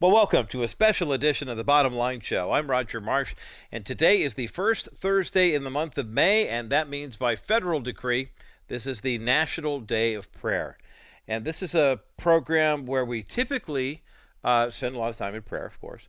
[0.00, 2.52] Well, welcome to a special edition of the Bottom Line Show.
[2.52, 3.34] I'm Roger Marsh,
[3.72, 7.34] and today is the first Thursday in the month of May, and that means by
[7.34, 8.28] federal decree,
[8.68, 10.78] this is the National Day of Prayer.
[11.26, 14.04] And this is a program where we typically
[14.44, 16.06] uh, spend a lot of time in prayer, of course.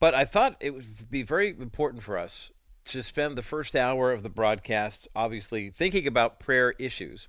[0.00, 2.50] But I thought it would be very important for us
[2.86, 7.28] to spend the first hour of the broadcast, obviously, thinking about prayer issues.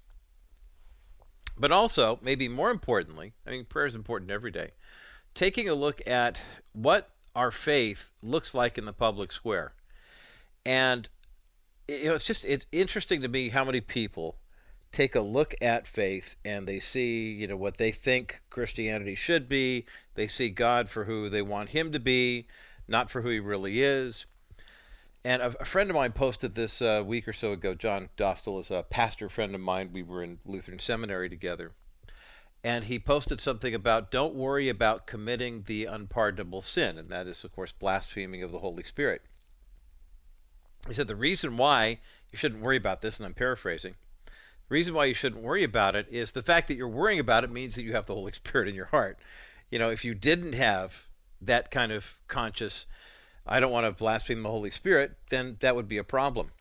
[1.56, 4.72] But also, maybe more importantly, I mean, prayer is important every day
[5.34, 6.41] taking a look at
[6.73, 9.73] what our faith looks like in the public square.
[10.66, 11.09] And
[11.88, 14.38] you know, it's just it's interesting to me how many people
[14.91, 19.48] take a look at faith and they see, you know, what they think Christianity should
[19.48, 19.86] be.
[20.16, 22.48] They see God for who they want him to be,
[22.88, 24.25] not for who he really is.
[25.23, 27.73] And a, a friend of mine posted this uh, week or so ago.
[27.73, 29.91] John Dostal is a pastor friend of mine.
[29.94, 31.72] We were in Lutheran seminary together
[32.64, 37.44] and he posted something about don't worry about committing the unpardonable sin, and that is,
[37.44, 39.24] of course, blaspheming of the Holy Spirit.
[40.88, 42.00] He said the reason why
[42.31, 43.95] you shouldn't worry about this, and I'm paraphrasing,
[44.26, 47.44] the reason why you shouldn't worry about it is the fact that you're worrying about
[47.44, 49.18] it means that you have the Holy Spirit in your heart.
[49.70, 51.08] You know, if you didn't have
[51.42, 52.86] that kind of conscious,
[53.46, 56.52] I don't want to blaspheme the Holy Spirit, then that would be a problem.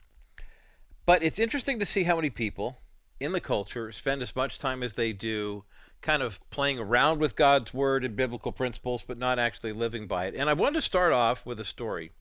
[1.05, 2.79] But it's interesting to see how many people
[3.19, 5.64] in the culture spend as much time as they do
[6.03, 10.27] kind of playing around with God's word and biblical principles, but not actually living by
[10.27, 10.34] it.
[10.34, 12.12] And I wanted to start off with a story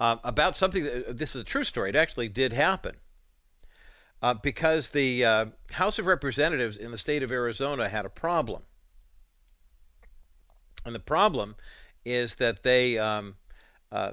[0.00, 1.90] uh, about something that uh, this is a true story.
[1.90, 2.96] It actually did happen.
[4.22, 8.62] Uh, because the uh, House of Representatives in the state of Arizona had a problem.
[10.84, 11.56] And the problem
[12.04, 13.36] is that they um,
[13.90, 14.12] uh,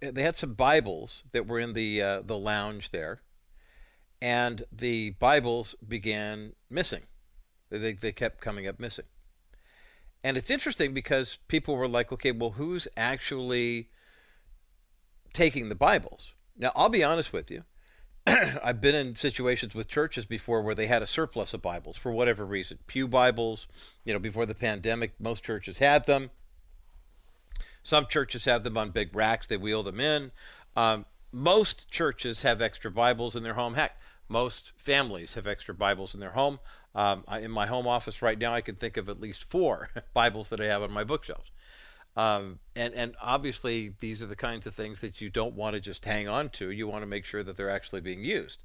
[0.00, 3.20] they had some Bibles that were in the uh, the lounge there,
[4.20, 7.02] and the Bibles began missing.
[7.72, 9.06] They, they kept coming up missing.
[10.24, 13.88] And it's interesting because people were like, okay, well, who's actually
[15.32, 16.32] taking the Bibles?
[16.56, 17.64] Now, I'll be honest with you.
[18.26, 22.12] I've been in situations with churches before where they had a surplus of Bibles for
[22.12, 22.78] whatever reason.
[22.86, 23.66] Pew Bibles,
[24.04, 26.30] you know, before the pandemic, most churches had them.
[27.82, 30.30] Some churches have them on big racks, they wheel them in.
[30.76, 33.74] Um, most churches have extra Bibles in their home.
[33.74, 33.96] Heck,
[34.32, 36.58] most families have extra Bibles in their home.
[36.94, 39.90] Um, I, in my home office right now, I can think of at least four
[40.14, 41.52] Bibles that I have on my bookshelves.
[42.16, 45.80] Um, and and obviously, these are the kinds of things that you don't want to
[45.80, 46.70] just hang on to.
[46.70, 48.62] You want to make sure that they're actually being used.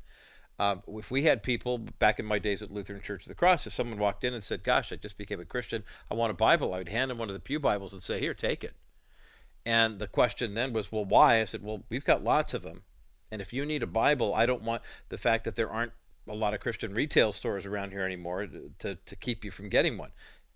[0.60, 3.68] Um, if we had people back in my days at Lutheran Church of the Cross,
[3.68, 5.84] if someone walked in and said, "Gosh, I just became a Christian.
[6.12, 8.20] I want a Bible," I would hand them one of the pew Bibles and say,
[8.20, 8.74] "Here, take it."
[9.66, 12.84] And the question then was, "Well, why?" I said, "Well, we've got lots of them,
[13.32, 15.94] and if you need a Bible, I don't want the fact that there aren't
[16.28, 18.48] a lot of Christian retail stores around here anymore
[18.80, 20.12] to, to keep you from getting one.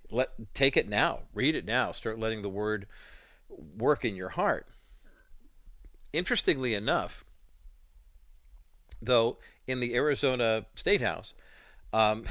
[0.10, 2.88] Let take it now, read it now, start letting the word
[3.50, 4.68] work in your heart.
[6.14, 7.24] Interestingly enough,
[9.02, 11.34] though, in the Arizona State House,
[11.94, 12.26] um,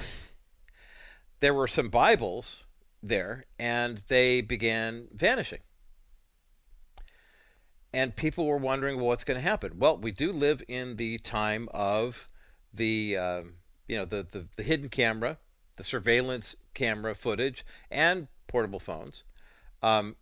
[1.40, 2.64] there were some Bibles
[3.02, 5.60] there, and they began vanishing.
[7.92, 9.78] And people were wondering, well, what's going to happen?
[9.78, 12.28] Well, we do live in the time of
[12.72, 13.54] the um,
[13.88, 15.38] you know the, the, the hidden camera,
[15.76, 19.24] the surveillance camera footage, and portable phones.
[19.82, 20.16] Um,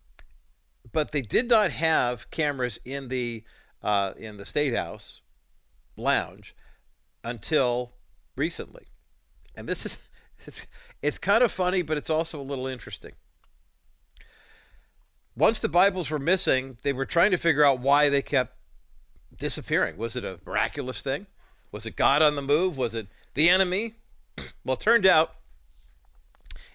[0.90, 3.44] but they did not have cameras in the
[3.82, 5.20] uh, in the state house
[5.96, 6.54] lounge
[7.22, 7.92] until
[8.36, 8.86] recently,
[9.54, 9.98] and this is
[10.46, 10.66] it's
[11.02, 13.12] it's kind of funny, but it's also a little interesting.
[15.38, 18.56] Once the Bibles were missing, they were trying to figure out why they kept
[19.36, 19.96] disappearing.
[19.96, 21.28] Was it a miraculous thing?
[21.70, 22.76] Was it God on the move?
[22.76, 23.94] Was it the enemy?
[24.64, 25.36] well, it turned out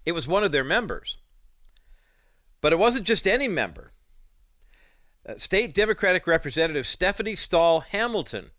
[0.06, 1.18] it was one of their members.
[2.62, 3.92] But it wasn't just any member.
[5.28, 8.52] Uh, State Democratic Representative Stephanie Stahl Hamilton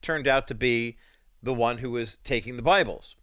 [0.00, 0.96] turned out to be
[1.40, 3.14] the one who was taking the Bibles.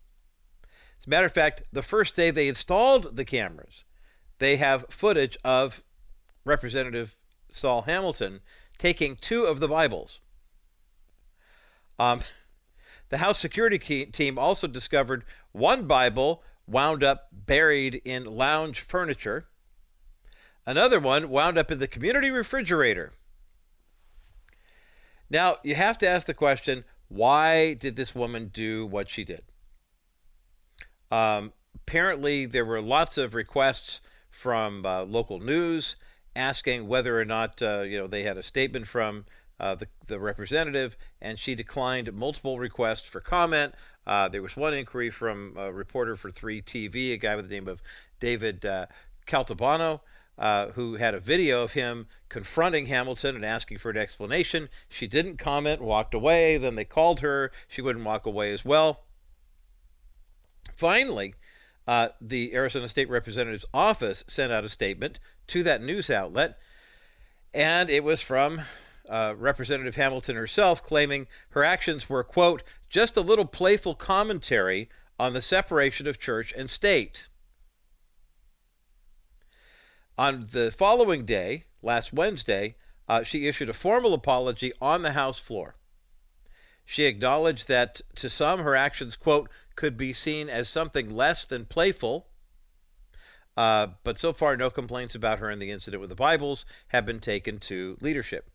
[0.97, 3.83] As a matter of fact, the first day they installed the cameras,
[4.37, 5.83] they have footage of
[6.49, 7.15] Representative
[7.49, 8.41] Stahl Hamilton
[8.77, 10.19] taking two of the Bibles.
[11.97, 12.21] Um,
[13.09, 19.47] the House security team also discovered one Bible wound up buried in lounge furniture.
[20.65, 23.13] Another one wound up in the community refrigerator.
[25.29, 29.41] Now, you have to ask the question why did this woman do what she did?
[31.11, 33.99] Um, apparently, there were lots of requests
[34.29, 35.95] from uh, local news
[36.39, 39.25] asking whether or not uh, you know they had a statement from
[39.59, 43.75] uh, the, the representative, and she declined multiple requests for comment.
[44.07, 47.67] Uh, there was one inquiry from a reporter for 3TV, a guy by the name
[47.67, 47.81] of
[48.19, 48.87] David uh,
[49.27, 49.99] Caltabano.
[50.39, 54.69] uh, who had a video of him confronting Hamilton and asking for an explanation.
[54.87, 56.57] She didn't comment, walked away.
[56.57, 57.51] Then they called her.
[57.67, 59.01] She wouldn't walk away as well.
[60.77, 61.35] Finally,
[61.85, 65.19] uh, the Arizona State Representative's office sent out a statement
[65.49, 66.57] to that news outlet,
[67.53, 68.61] and it was from
[69.09, 75.33] uh, Representative Hamilton herself claiming her actions were, quote, just a little playful commentary on
[75.33, 77.27] the separation of church and state.
[80.17, 82.75] On the following day, last Wednesday,
[83.07, 85.75] uh, she issued a formal apology on the House floor.
[86.85, 91.65] She acknowledged that to some her actions, quote, could be seen as something less than
[91.65, 92.28] playful.
[93.59, 97.05] Uh, but so far, no complaints about her and the incident with the Bibles have
[97.05, 98.49] been taken to leadership.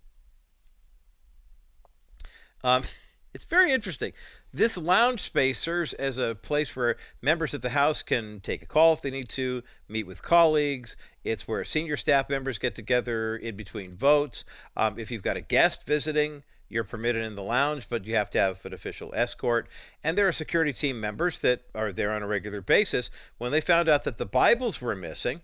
[2.63, 2.85] Um,
[3.35, 4.15] it's very interesting.
[4.51, 8.67] This lounge space serves as a place where members of the House can take a
[8.67, 10.97] call if they need to, meet with colleagues.
[11.23, 14.43] It's where senior staff members get together in between votes.
[14.75, 18.31] Um, if you've got a guest visiting, you're permitted in the lounge, but you have
[18.31, 19.69] to have an official escort.
[20.03, 23.11] And there are security team members that are there on a regular basis.
[23.39, 25.43] When they found out that the Bibles were missing,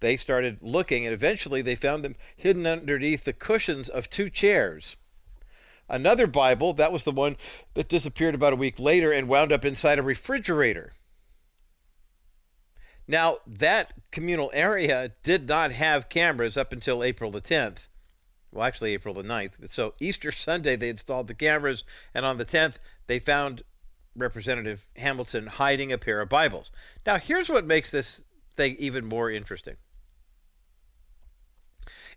[0.00, 4.96] they started looking, and eventually they found them hidden underneath the cushions of two chairs.
[5.88, 7.36] Another Bible, that was the one
[7.74, 10.94] that disappeared about a week later and wound up inside a refrigerator.
[13.06, 17.88] Now, that communal area did not have cameras up until April the 10th.
[18.54, 19.70] Well, actually, April the 9th.
[19.70, 21.84] So, Easter Sunday, they installed the cameras,
[22.14, 23.62] and on the 10th, they found
[24.16, 26.70] Representative Hamilton hiding a pair of Bibles.
[27.04, 28.24] Now, here's what makes this
[28.54, 29.76] thing even more interesting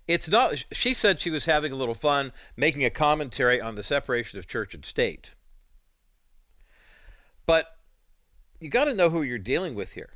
[0.07, 3.83] it's not she said she was having a little fun making a commentary on the
[3.83, 5.33] separation of church and state
[7.45, 7.78] but
[8.60, 10.12] you got to know who you're dealing with here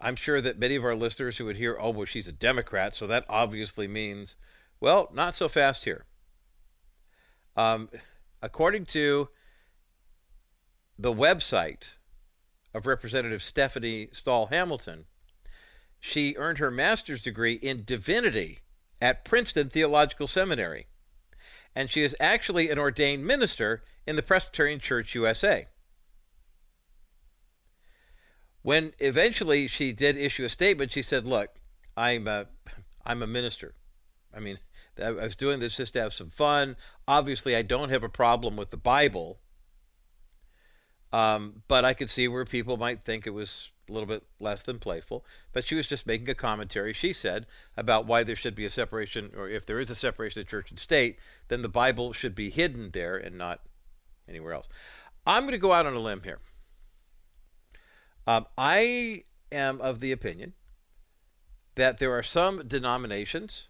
[0.00, 2.94] i'm sure that many of our listeners who would hear oh well she's a democrat
[2.94, 4.36] so that obviously means
[4.80, 6.04] well not so fast here
[7.56, 7.88] um,
[8.42, 9.28] according to
[10.98, 11.94] the website
[12.74, 15.04] of representative stephanie stahl hamilton
[16.00, 18.60] she earned her master's degree in divinity
[19.00, 20.86] at Princeton Theological Seminary,
[21.74, 25.68] and she is actually an ordained minister in the Presbyterian Church USA.
[28.62, 31.50] When eventually she did issue a statement, she said, "Look,
[31.96, 32.46] I'm a,
[33.04, 33.74] I'm a minister.
[34.34, 34.58] I mean,
[35.00, 36.76] I was doing this just to have some fun.
[37.08, 39.40] Obviously, I don't have a problem with the Bible,
[41.12, 44.62] um, but I could see where people might think it was a little bit less
[44.62, 48.54] than playful, but she was just making a commentary, she said, about why there should
[48.54, 51.18] be a separation, or if there is a separation of church and state,
[51.48, 53.60] then the Bible should be hidden there and not
[54.28, 54.68] anywhere else.
[55.26, 56.38] I'm going to go out on a limb here.
[58.26, 60.52] Um, I am of the opinion
[61.74, 63.68] that there are some denominations,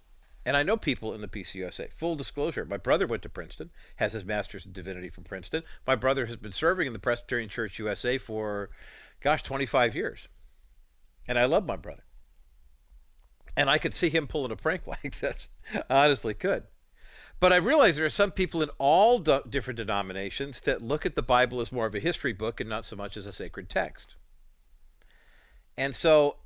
[0.51, 1.93] and I know people in the PCUSA.
[1.93, 5.63] Full disclosure, my brother went to Princeton, has his master's in divinity from Princeton.
[5.87, 8.69] My brother has been serving in the Presbyterian Church USA for
[9.21, 10.27] gosh, 25 years.
[11.29, 12.03] And I love my brother.
[13.57, 15.51] And I could see him pulling a prank like this.
[15.89, 16.65] Honestly could.
[17.39, 21.15] But I realize there are some people in all do- different denominations that look at
[21.15, 23.71] the Bible as more of a history book and not so much as a sacred
[23.71, 24.17] text.
[25.79, 26.39] And so,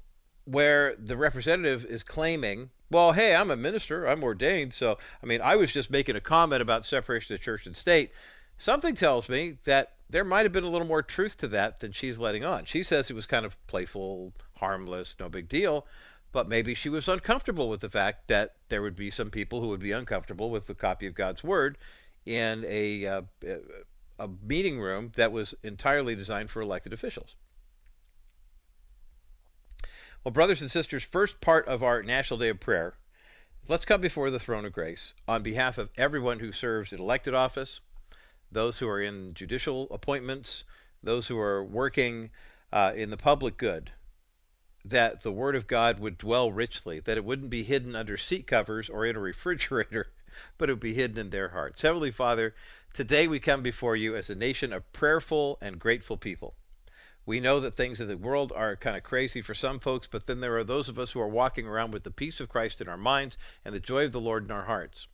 [0.45, 5.41] where the representative is claiming, well, hey, I'm a minister, I'm ordained, so, I mean,
[5.41, 8.13] I was just making a comment about separation of church and state,
[8.59, 11.93] something tells me that there might have been a little more truth to that than
[11.93, 12.65] she's letting on.
[12.65, 15.87] She says it was kind of playful, harmless, no big deal,
[16.31, 19.69] but maybe she was uncomfortable with the fact that there would be some people who
[19.69, 21.79] would be uncomfortable with the copy of God's Word
[22.27, 23.23] in a, uh,
[24.19, 27.37] a meeting room that was entirely designed for elected officials.
[30.25, 32.95] Well, brothers and sisters, first part of our National Day of Prayer,
[33.69, 37.35] let's come before the throne of grace on behalf of everyone who serves in elected
[37.35, 37.83] office,
[38.51, 40.65] those who are in judicial appointments,
[41.03, 42.31] those who are working
[42.73, 43.93] uh, in the public good,
[44.83, 48.47] that the Word of God would dwell richly, that it wouldn't be hidden under seat
[48.47, 50.07] covers or in a refrigerator,
[50.57, 51.83] but it would be hidden in their hearts.
[51.83, 52.55] Heavenly Father,
[52.95, 56.55] today we come before you as a nation of prayerful and grateful people.
[57.27, 60.27] We know that things in the world are kind of crazy for some folks, but
[60.27, 62.81] then there are those of us who are walking around with the peace of Christ
[62.81, 65.09] in our minds and the joy of the Lord in our hearts.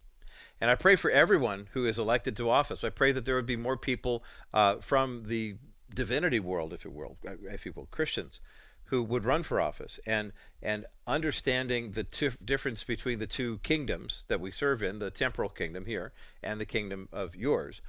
[0.61, 2.85] And I pray for everyone who is elected to office.
[2.85, 5.57] I pray that there would be more people uh, from the
[5.95, 8.41] divinity world, if you will, uh, if you will, Christians,
[8.87, 12.05] who would run for office and and understanding the
[12.45, 16.13] difference between the two kingdoms that we serve in, the temporal kingdom here
[16.43, 17.81] and the kingdom of yours.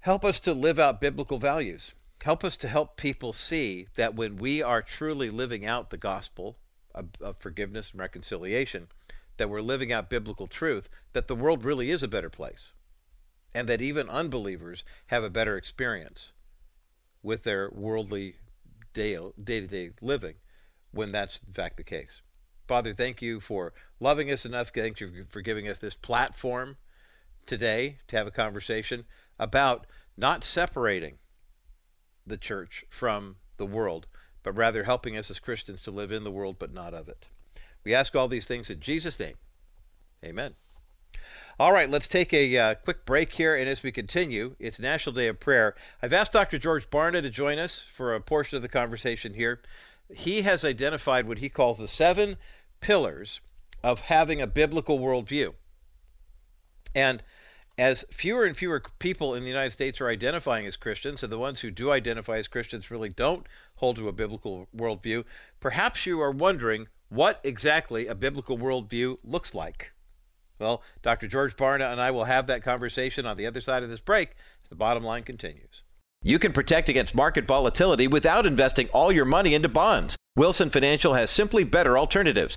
[0.00, 1.94] Help us to live out biblical values.
[2.24, 6.58] Help us to help people see that when we are truly living out the gospel
[6.94, 8.88] of, of forgiveness and reconciliation,
[9.36, 12.72] that we're living out biblical truth, that the world really is a better place,
[13.54, 16.32] and that even unbelievers have a better experience
[17.22, 18.36] with their worldly
[18.92, 20.34] day to day living
[20.90, 22.22] when that's in fact the case.
[22.66, 24.70] Father, thank you for loving us enough.
[24.70, 26.76] Thank you for giving us this platform
[27.44, 29.04] today to have a conversation
[29.38, 31.18] about not separating
[32.26, 34.06] the church from the world,
[34.42, 37.28] but rather helping us as Christians to live in the world but not of it.
[37.84, 39.36] We ask all these things in Jesus' name.
[40.24, 40.54] Amen.
[41.58, 45.14] All right, let's take a uh, quick break here, and as we continue, it's National
[45.14, 45.74] Day of Prayer.
[46.02, 46.58] I've asked Dr.
[46.58, 49.62] George Barna to join us for a portion of the conversation here.
[50.14, 52.36] He has identified what he calls the seven
[52.80, 53.40] pillars
[53.82, 55.54] of having a biblical worldview.
[56.94, 57.22] And
[57.78, 61.38] as fewer and fewer people in the United States are identifying as Christians, and the
[61.38, 65.24] ones who do identify as Christians really don't hold to a biblical worldview,
[65.60, 69.92] perhaps you are wondering what exactly a biblical worldview looks like.
[70.58, 71.28] Well, Dr.
[71.28, 74.30] George Barna and I will have that conversation on the other side of this break
[74.62, 75.82] as the bottom line continues.
[76.22, 80.16] You can protect against market volatility without investing all your money into bonds.
[80.34, 82.56] Wilson Financial has simply better alternatives.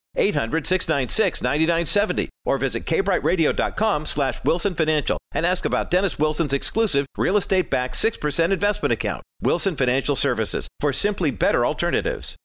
[0.15, 7.05] 800 696 9970 or visit kbrightradio.com slash wilson financial and ask about dennis wilson's exclusive
[7.17, 12.35] real estate backed 6% investment account wilson financial services for simply better alternatives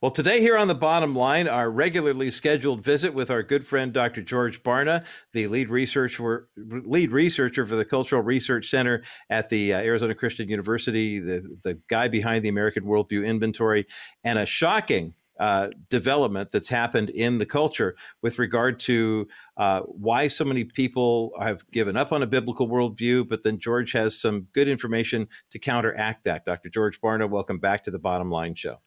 [0.00, 3.92] well, today here on the bottom line, our regularly scheduled visit with our good friend
[3.92, 4.22] Dr.
[4.22, 9.80] George Barna, the lead researcher lead researcher for the Cultural Research Center at the uh,
[9.80, 13.86] Arizona Christian University, the the guy behind the American Worldview Inventory,
[14.24, 20.28] and a shocking uh, development that's happened in the culture with regard to uh, why
[20.28, 23.28] so many people have given up on a biblical worldview.
[23.28, 26.44] But then George has some good information to counteract that.
[26.44, 26.68] Dr.
[26.68, 28.80] George Barna, welcome back to the Bottom Line Show.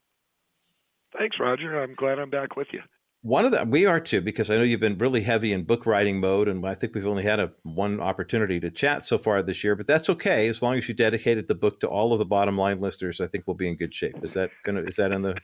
[1.17, 1.81] Thanks, Roger.
[1.81, 2.81] I'm glad I'm back with you.
[3.23, 5.85] One of the we are too because I know you've been really heavy in book
[5.85, 9.43] writing mode, and I think we've only had a one opportunity to chat so far
[9.43, 9.75] this year.
[9.75, 12.57] But that's okay as long as you dedicated the book to all of the bottom
[12.57, 13.21] line listeners.
[13.21, 14.15] I think we'll be in good shape.
[14.23, 14.81] Is that gonna?
[14.81, 15.37] Is that in the?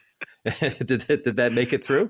[0.86, 2.10] did did that make it through?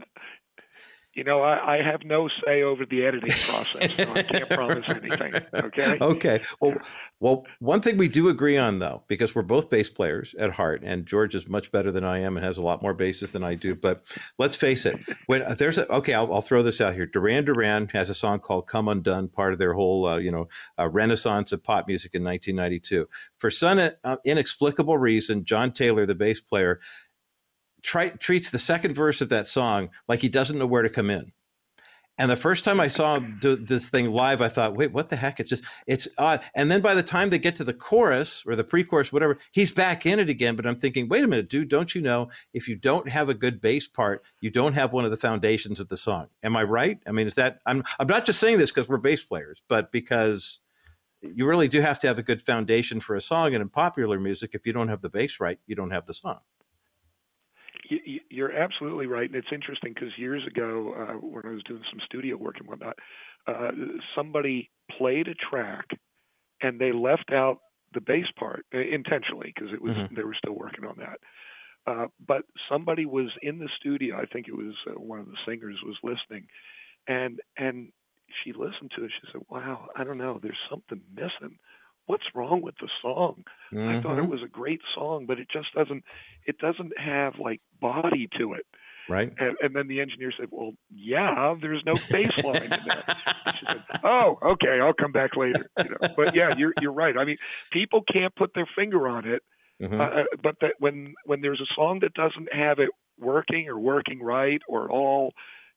[1.18, 3.92] You know, I, I, have no say over the editing process.
[3.98, 5.34] So I can't promise anything.
[5.54, 5.98] Okay.
[6.08, 6.42] Okay.
[6.62, 6.76] Well,
[7.20, 10.84] well, one thing we do agree on, though, because we're both bass players at heart,
[10.84, 13.44] and George is much better than I am and has a lot more basses than
[13.44, 13.74] I do.
[13.74, 14.04] But
[14.38, 17.08] let's face it, when uh, there's a okay, I'll, I'll, throw this out here.
[17.08, 20.48] Duran Duran has a song called "Come Undone," part of their whole, uh, you know,
[20.78, 23.08] uh, renaissance of pop music in 1992.
[23.40, 26.80] For some uh, inexplicable reason, John Taylor, the bass player,
[27.88, 31.32] treats the second verse of that song like he doesn't know where to come in.
[32.20, 35.39] And the first time I saw this thing live, I thought, wait, what the heck?
[35.39, 36.41] It's just, it's odd.
[36.56, 39.38] And then by the time they get to the chorus or the pre chorus, whatever,
[39.51, 40.56] he's back in it again.
[40.56, 43.36] But I'm thinking, wait a minute, dude, don't you know if you don't have a
[43.36, 46.29] good bass part, you don't have one of the foundations of the song?
[46.41, 46.98] Am I right?
[47.06, 49.91] I mean, is that, I'm, I'm not just saying this because we're bass players, but
[49.91, 50.60] because
[51.22, 53.53] you really do have to have a good foundation for a song.
[53.53, 56.15] And in popular music, if you don't have the bass right, you don't have the
[56.15, 56.39] song
[58.29, 62.00] you're absolutely right, and it's interesting because years ago, uh, when I was doing some
[62.06, 62.98] studio work and whatnot,
[63.48, 63.72] uh,
[64.15, 65.86] somebody played a track,
[66.62, 67.60] and they left out
[67.94, 70.15] the bass part uh, intentionally because it was mm-hmm.
[70.15, 71.20] they were still working on that.
[71.86, 74.17] Uh, but somebody was in the studio.
[74.17, 76.48] I think it was uh, one of the singers was listening,
[77.08, 77.91] and and
[78.44, 79.12] she listened to it.
[79.22, 80.39] She said, "Wow, I don't know.
[80.41, 81.58] There's something missing."
[82.08, 83.44] What's wrong with the song?
[83.72, 83.90] Mm-hmm.
[83.90, 84.32] I thought it mm-hmm.
[84.32, 86.04] was a great song, but it just doesn't
[86.46, 88.66] it doesn't have like body to it.
[89.10, 89.32] Right.
[89.38, 93.04] And, and then the engineer said, "Well, yeah, there's no bass line in there."
[93.58, 96.14] she said, "Oh, okay, I'll come back later." You know?
[96.16, 97.18] But yeah, you're you're right.
[97.18, 97.38] I mean,
[97.72, 99.44] people can't put their finger on it,
[99.82, 100.00] mm-hmm.
[100.00, 103.80] uh, uh but that when when there's a song that doesn't have it working or
[103.80, 105.34] working right or at all,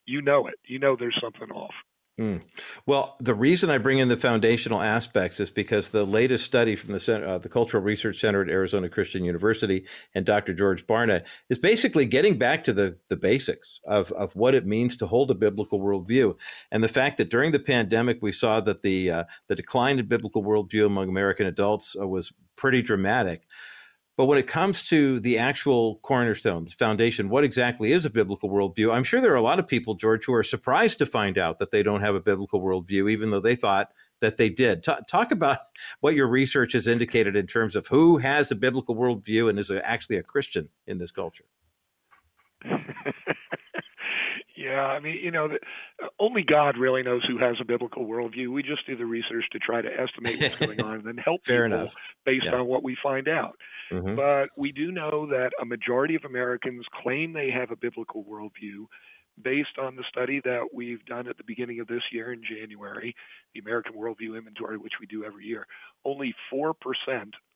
[0.07, 0.55] you know it.
[0.65, 1.75] You know there's something off.
[2.21, 2.43] Mm.
[2.85, 6.93] Well, the reason I bring in the foundational aspects is because the latest study from
[6.93, 10.53] the Center, uh, the Cultural Research Center at Arizona Christian University and Dr.
[10.53, 14.99] George Barna is basically getting back to the, the basics of, of what it means
[14.99, 16.37] to hold a biblical worldview.
[16.71, 20.07] And the fact that during the pandemic, we saw that the, uh, the decline in
[20.07, 23.45] biblical worldview among American adults uh, was pretty dramatic.
[24.21, 28.93] But when it comes to the actual cornerstones, foundation, what exactly is a biblical worldview?
[28.93, 31.59] I'm sure there are a lot of people, George, who are surprised to find out
[31.59, 34.83] that they don't have a biblical worldview, even though they thought that they did.
[34.83, 35.61] T- talk about
[36.00, 39.71] what your research has indicated in terms of who has a biblical worldview and is
[39.71, 41.45] a, actually a Christian in this culture.
[44.57, 45.55] Yeah, I mean, you know, the,
[46.05, 48.53] uh, only God really knows who has a biblical worldview.
[48.53, 51.47] We just do the research to try to estimate what's going on and then help
[51.47, 51.95] Fair people enough.
[52.27, 52.57] based Yeah.
[52.57, 53.57] on what we find out.
[53.91, 54.15] Mm-hmm.
[54.17, 58.87] But we do know that a majority of Americans claim they have a biblical worldview
[59.43, 63.15] based on the study that we've done at the beginning of this year in January,
[63.55, 65.67] the American Worldview Inventory, which we do every year.
[66.05, 66.75] Only 4%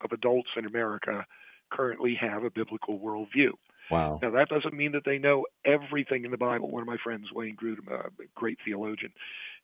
[0.00, 1.26] of adults in America
[1.70, 3.50] currently have a biblical worldview.
[3.90, 4.18] Wow.
[4.22, 6.70] Now, that doesn't mean that they know everything in the Bible.
[6.70, 9.12] One of my friends, Wayne Grudem, a great theologian,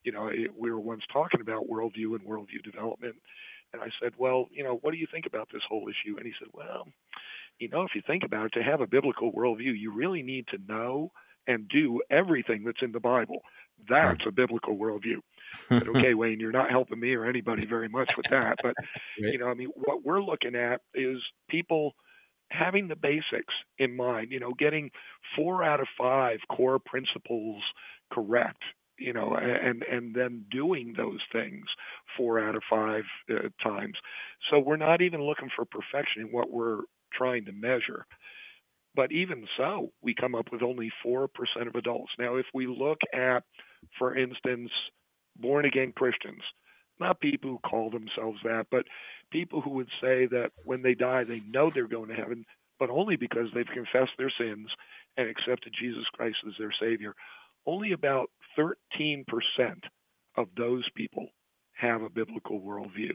[0.05, 3.17] you know, we were once talking about worldview and worldview development.
[3.73, 6.17] And I said, well, you know, what do you think about this whole issue?
[6.17, 6.87] And he said, well,
[7.59, 10.47] you know, if you think about it, to have a biblical worldview, you really need
[10.49, 11.12] to know
[11.47, 13.43] and do everything that's in the Bible.
[13.89, 15.21] That's a biblical worldview.
[15.69, 18.59] But okay, Wayne, you're not helping me or anybody very much with that.
[18.62, 18.75] But
[19.17, 21.95] you know, I mean, what we're looking at is people
[22.50, 24.33] having the basics in mind.
[24.33, 24.91] You know, getting
[25.37, 27.62] four out of five core principles
[28.12, 28.62] correct.
[29.00, 31.64] You know, and and then doing those things
[32.16, 33.97] four out of five uh, times.
[34.50, 38.07] So we're not even looking for perfection in what we're trying to measure.
[38.95, 41.28] But even so, we come up with only 4%
[41.66, 42.12] of adults.
[42.19, 43.45] Now, if we look at,
[43.99, 44.71] for instance,
[45.37, 46.42] born again Christians,
[46.99, 48.87] not people who call themselves that, but
[49.30, 52.45] people who would say that when they die, they know they're going to heaven,
[52.78, 54.69] but only because they've confessed their sins
[55.16, 57.14] and accepted Jesus Christ as their Savior.
[57.66, 58.30] Only about
[58.61, 59.25] 13%
[60.37, 61.29] of those people
[61.73, 63.15] have a biblical worldview.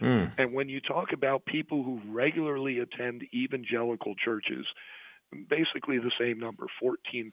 [0.00, 0.32] Mm.
[0.38, 4.66] And when you talk about people who regularly attend evangelical churches,
[5.48, 7.32] basically the same number, 14%.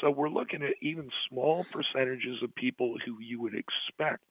[0.00, 4.24] So we're looking at even small percentages of people who you would expect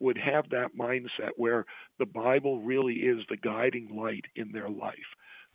[0.00, 1.64] would have that mindset where
[1.98, 4.94] the Bible really is the guiding light in their life.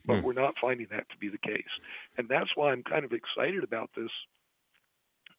[0.06, 0.22] But Hmm.
[0.22, 1.70] we're not finding that to be the case.
[2.18, 4.12] And that's why I'm kind of excited about this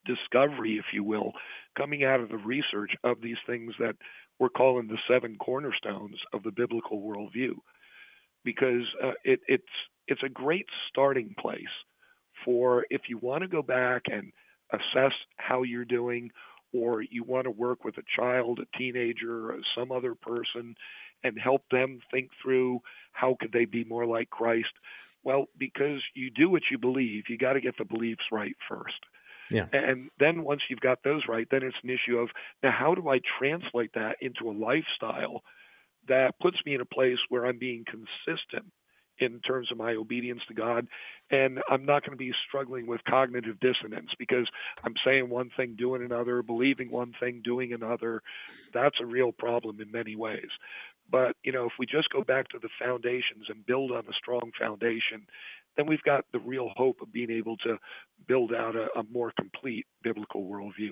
[0.04, 1.32] discovery, if you will,
[1.76, 3.96] coming out of the research of these things that
[4.38, 7.54] we're calling the seven cornerstones of the biblical worldview,
[8.44, 9.64] because uh, it, it's
[10.08, 11.62] it's a great starting place
[12.44, 14.32] for if you want to go back and
[14.72, 16.30] assess how you're doing,
[16.72, 20.74] or you want to work with a child, a teenager, some other person,
[21.22, 22.80] and help them think through
[23.12, 24.72] how could they be more like Christ.
[25.22, 29.00] Well, because you do what you believe, you got to get the beliefs right first.
[29.50, 29.66] Yeah.
[29.72, 32.30] And then once you've got those right, then it's an issue of
[32.62, 35.42] now how do I translate that into a lifestyle
[36.08, 38.72] that puts me in a place where I'm being consistent
[39.20, 40.86] in terms of my obedience to God.
[41.30, 44.48] And I'm not going to be struggling with cognitive dissonance because
[44.82, 48.22] I'm saying one thing, doing another, believing one thing, doing another.
[48.72, 50.48] That's a real problem in many ways.
[51.10, 54.12] But, you know, if we just go back to the foundations and build on a
[54.12, 55.26] strong foundation,
[55.76, 57.78] then we've got the real hope of being able to
[58.26, 60.90] build out a, a more complete biblical worldview.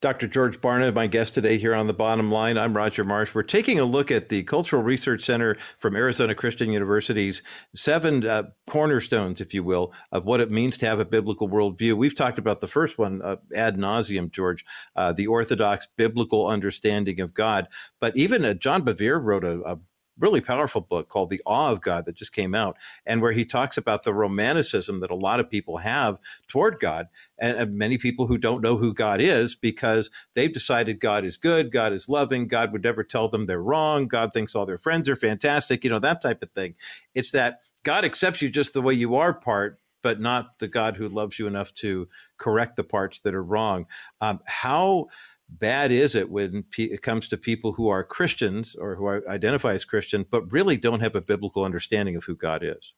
[0.00, 0.28] Dr.
[0.28, 2.56] George Barna, my guest today here on the bottom line.
[2.56, 3.34] I'm Roger Marsh.
[3.34, 7.42] We're taking a look at the Cultural Research Center from Arizona Christian University's
[7.74, 11.98] seven uh, cornerstones, if you will, of what it means to have a biblical worldview.
[11.98, 14.64] We've talked about the first one uh, ad nauseum, George,
[14.96, 17.68] uh, the Orthodox biblical understanding of God.
[18.00, 19.78] But even uh, John Bevere wrote a, a
[20.20, 23.44] really powerful book called The Awe of God that just came out, and where he
[23.44, 27.96] talks about the romanticism that a lot of people have toward God, and, and, many
[27.96, 32.08] people who don't know who God is because they've decided God is good, God is
[32.08, 35.82] loving, God would never tell them they're wrong, God thinks all their friends are fantastic,
[35.82, 36.74] you know, that type of thing.
[37.14, 39.78] It's that God accepts you just the way you are part.
[40.02, 43.84] But not the God who loves you enough to correct the parts that are wrong.
[44.22, 45.08] Um, how
[45.58, 49.72] bad is it when it comes to people who are Christians or who are, identify
[49.72, 52.94] as Christian, but really don't have a biblical understanding of who God is?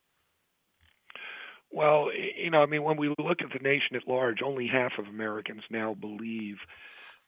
[1.70, 4.92] Well, you know, I mean, when we look at the nation at large, only half
[4.98, 6.56] of Americans now believe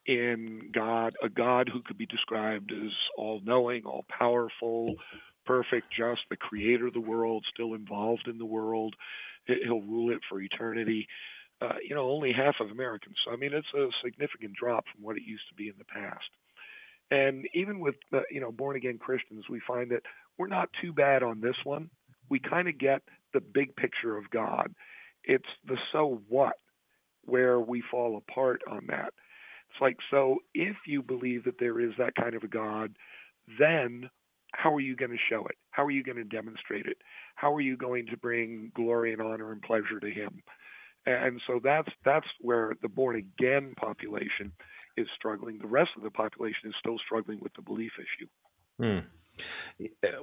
[0.06, 4.96] in God, a God who could be described as all knowing, all powerful,
[5.46, 8.94] perfect, just, the creator of the world, still involved in the world.
[9.46, 11.06] He'll rule it for eternity.
[11.60, 13.16] Uh, you know, only half of Americans.
[13.24, 15.84] So I mean, it's a significant drop from what it used to be in the
[15.84, 16.24] past.
[17.10, 20.02] And even with uh, you know born again Christians, we find that
[20.38, 21.90] we're not too bad on this one.
[22.28, 24.74] We kind of get the big picture of God.
[25.24, 26.54] It's the so what
[27.24, 29.12] where we fall apart on that.
[29.70, 32.96] It's like so if you believe that there is that kind of a God,
[33.58, 34.10] then
[34.54, 35.56] how are you going to show it?
[35.70, 36.98] How are you going to demonstrate it?
[37.34, 40.42] How are you going to bring glory and honor and pleasure to him?
[41.06, 44.52] And so that's that's where the born again population
[44.96, 45.58] is struggling.
[45.58, 48.28] The rest of the population is still struggling with the belief issue.
[48.78, 49.06] Hmm.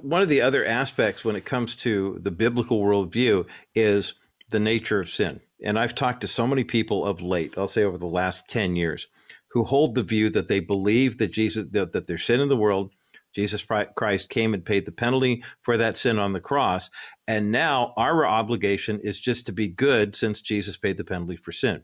[0.00, 4.14] One of the other aspects when it comes to the biblical worldview is
[4.50, 5.40] the nature of sin.
[5.62, 8.74] And I've talked to so many people of late, I'll say over the last 10
[8.74, 9.06] years,
[9.50, 12.56] who hold the view that they believe that Jesus that, that there's sin in the
[12.56, 12.92] world
[13.32, 13.64] Jesus
[13.96, 16.90] Christ came and paid the penalty for that sin on the cross.
[17.26, 21.52] And now our obligation is just to be good since Jesus paid the penalty for
[21.52, 21.82] sin.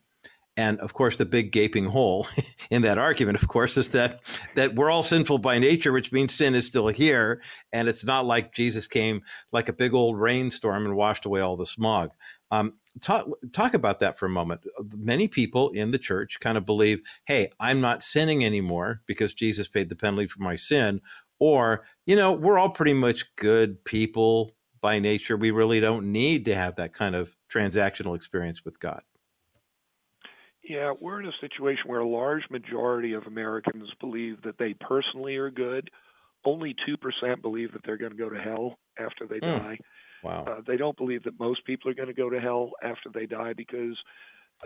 [0.59, 2.27] And of course, the big gaping hole
[2.71, 4.21] in that argument, of course, is that
[4.57, 7.41] that we're all sinful by nature, which means sin is still here,
[7.73, 11.57] and it's not like Jesus came like a big old rainstorm and washed away all
[11.57, 12.11] the smog.
[12.51, 14.63] Um, talk talk about that for a moment.
[14.97, 19.69] Many people in the church kind of believe, "Hey, I'm not sinning anymore because Jesus
[19.69, 21.01] paid the penalty for my sin,"
[21.39, 25.37] Or, you know, we're all pretty much good people by nature.
[25.37, 29.03] We really don't need to have that kind of transactional experience with God.
[30.69, 35.37] Yeah, we're in a situation where a large majority of Americans believe that they personally
[35.37, 35.89] are good.
[36.45, 39.59] Only 2% believe that they're going to go to hell after they mm.
[39.59, 39.79] die.
[40.23, 40.45] Wow.
[40.45, 43.25] Uh, they don't believe that most people are going to go to hell after they
[43.25, 43.97] die because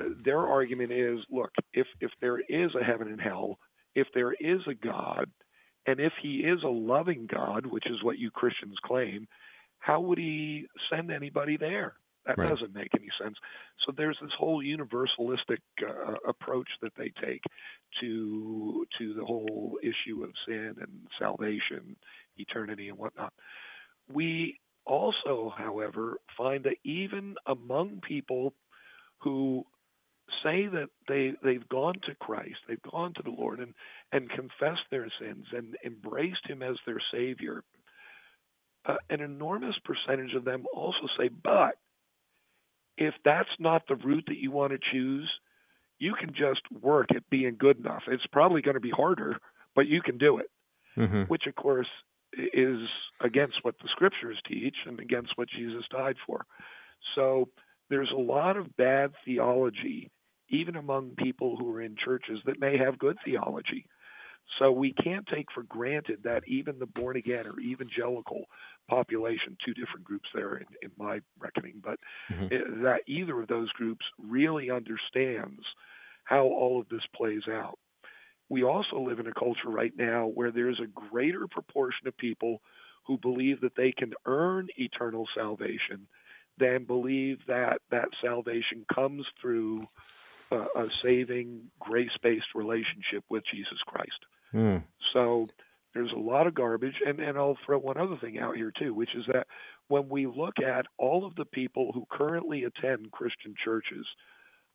[0.00, 3.58] uh, their argument is look, if, if there is a heaven and hell,
[3.94, 5.30] if there is a God,
[5.86, 9.26] and if he is a loving God, which is what you Christians claim,
[9.78, 11.94] how would he send anybody there?
[12.26, 12.48] That right.
[12.48, 13.36] doesn't make any sense.
[13.84, 17.42] So there's this whole universalistic uh, approach that they take
[18.00, 21.96] to to the whole issue of sin and salvation,
[22.36, 23.32] eternity, and whatnot.
[24.12, 28.54] We also, however, find that even among people
[29.18, 29.64] who
[30.42, 33.74] say that they they've gone to Christ, they've gone to the Lord and
[34.12, 37.62] and confessed their sins and embraced Him as their Savior.
[38.84, 41.76] Uh, an enormous percentage of them also say, but
[42.96, 45.30] if that's not the route that you want to choose,
[45.98, 48.02] you can just work at being good enough.
[48.08, 49.38] It's probably going to be harder,
[49.76, 50.50] but you can do it.
[50.98, 51.22] Mm-hmm.
[51.22, 51.86] Which, of course,
[52.36, 52.80] is
[53.20, 56.44] against what the scriptures teach and against what Jesus died for.
[57.14, 57.48] So
[57.88, 60.10] there's a lot of bad theology
[60.52, 63.86] even among people who are in churches that may have good theology.
[64.58, 68.44] So we can't take for granted that even the born again or evangelical
[68.88, 71.98] population, two different groups there in, in my reckoning, but
[72.30, 72.82] mm-hmm.
[72.82, 75.62] that either of those groups really understands
[76.24, 77.78] how all of this plays out.
[78.48, 82.60] We also live in a culture right now where there's a greater proportion of people
[83.06, 86.06] who believe that they can earn eternal salvation
[86.58, 89.86] than believe that that salvation comes through
[90.52, 94.20] a, a saving, grace based relationship with Jesus Christ.
[94.54, 94.82] Mm.
[95.12, 95.46] So
[95.94, 97.00] there's a lot of garbage.
[97.06, 99.46] And, and I'll throw one other thing out here, too, which is that
[99.88, 104.06] when we look at all of the people who currently attend Christian churches,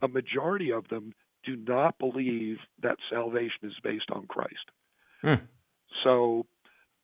[0.01, 1.13] a majority of them
[1.43, 4.65] do not believe that salvation is based on Christ.
[5.23, 5.41] Mm.
[6.03, 6.45] So,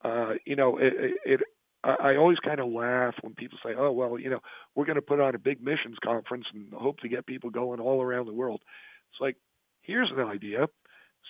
[0.04, 0.94] uh, you know, it,
[1.26, 1.42] it,
[1.84, 4.40] I always kind of laugh when people say, "Oh, well, you know,
[4.76, 7.80] we're going to put on a big missions conference and hope to get people going
[7.80, 8.62] all around the world."
[9.12, 9.36] It's like,
[9.82, 10.68] here's an idea: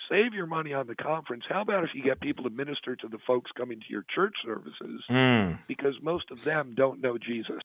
[0.10, 1.44] save your money on the conference.
[1.50, 4.36] How about if you get people to minister to the folks coming to your church
[4.46, 5.04] services?
[5.10, 5.60] Mm.
[5.68, 7.64] Because most of them don't know Jesus,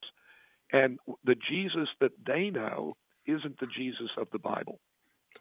[0.72, 2.92] and the Jesus that they know
[3.26, 4.80] isn't the Jesus of the Bible.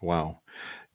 [0.02, 0.40] Wow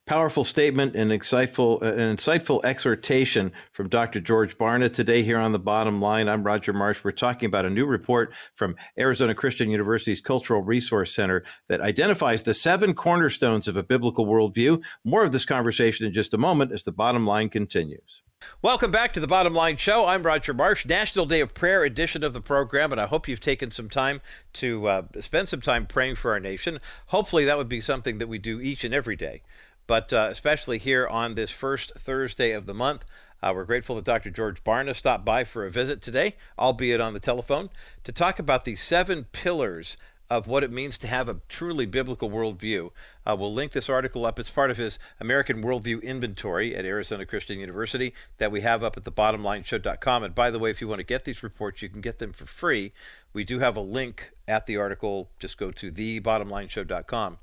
[0.06, 4.20] powerful statement and insightful, uh, an insightful exhortation from Dr.
[4.20, 6.28] George Barna today here on the bottom line.
[6.28, 7.04] I'm Roger Marsh.
[7.04, 12.42] We're talking about a new report from Arizona Christian University's Cultural Resource Center that identifies
[12.42, 14.84] the seven cornerstones of a biblical worldview.
[15.06, 18.22] More of this conversation in just a moment as the bottom line continues.
[18.62, 20.06] Welcome back to the Bottom Line Show.
[20.06, 23.40] I'm Roger Marsh, National Day of Prayer edition of the program, and I hope you've
[23.40, 24.20] taken some time
[24.54, 26.80] to uh, spend some time praying for our nation.
[27.08, 29.44] Hopefully, that would be something that we do each and every day
[29.88, 33.06] but uh, especially here on this first Thursday of the month.
[33.42, 34.30] Uh, we're grateful that Dr.
[34.30, 37.70] George Barna stopped by for a visit today, albeit on the telephone,
[38.06, 39.98] to talk about the seven pillars
[40.30, 42.90] of what it means to have a truly biblical worldview.
[43.26, 44.40] Uh, we'll link this article up.
[44.40, 48.98] It's part of his American Worldview Inventory at Arizona Christian University that we have up
[48.98, 50.24] at the thebottomlineshow.com.
[50.24, 52.34] And by the way, if you want to get these reports, you can get them
[52.34, 52.94] for free.
[53.34, 55.30] We do have a link at the article.
[55.38, 57.38] Just go to thebottomlineshow.com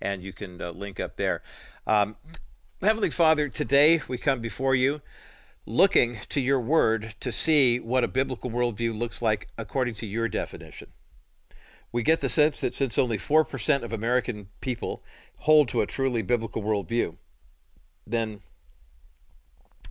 [0.00, 1.42] and you can uh, link up there.
[1.86, 2.16] Um,
[2.80, 5.00] Heavenly Father, today we come before you
[5.66, 10.28] looking to your word to see what a biblical worldview looks like according to your
[10.28, 10.88] definition.
[11.90, 15.02] We get the sense that since only 4% of American people
[15.40, 17.16] hold to a truly biblical worldview,
[18.06, 18.40] then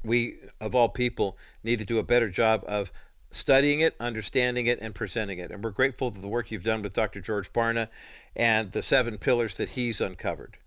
[0.03, 2.91] we, of all people, need to do a better job of
[3.29, 5.51] studying it, understanding it, and presenting it.
[5.51, 7.21] And we're grateful for the work you've done with Dr.
[7.21, 7.87] George Barna
[8.35, 10.57] and the seven pillars that he's uncovered.